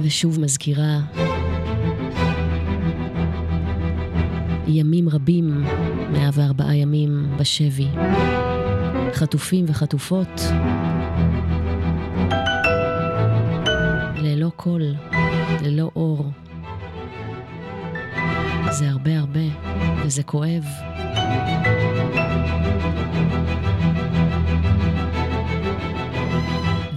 ושוב 0.03 0.40
מזכירה, 0.40 0.99
ימים 4.68 5.10
רבים, 5.10 5.64
104 6.11 6.73
ימים 6.73 7.27
בשבי. 7.38 7.88
חטופים 9.14 9.65
וחטופות, 9.68 10.41
ללא 14.15 14.52
קול, 14.56 14.84
ללא 15.61 15.91
אור. 15.95 16.31
זה 18.69 18.90
הרבה 18.90 19.19
הרבה, 19.19 19.40
וזה 20.06 20.23
כואב. 20.23 20.64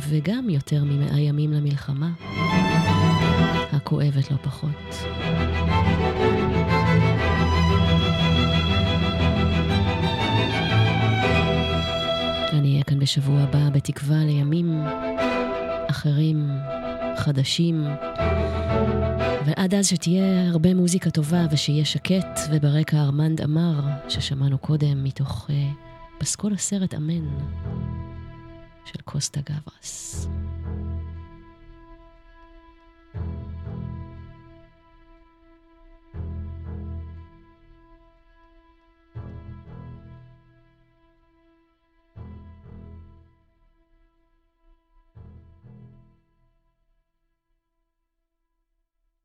וגם 0.08 0.50
יותר 0.50 0.84
ממאה 0.84 1.20
ימים 1.20 1.52
למלחמה, 1.52 2.10
הכואבת 3.72 4.30
לא 4.30 4.36
פחות. 4.42 5.06
בשבוע 13.06 13.40
הבא 13.40 13.70
בתקווה 13.70 14.24
לימים 14.24 14.82
אחרים, 15.90 16.50
חדשים, 17.16 17.86
ועד 19.46 19.74
אז 19.74 19.86
שתהיה 19.88 20.48
הרבה 20.48 20.74
מוזיקה 20.74 21.10
טובה 21.10 21.46
ושיהיה 21.50 21.84
שקט, 21.84 22.40
וברקע 22.50 22.96
ארמנד 22.96 23.40
אמר, 23.40 23.80
ששמענו 24.08 24.58
קודם 24.58 25.04
מתוך 25.04 25.50
uh, 25.50 25.52
פסקול 26.18 26.52
הסרט 26.54 26.94
אמן 26.94 27.28
של 28.84 29.00
קוסטה 29.04 29.40
גברס. 29.40 30.28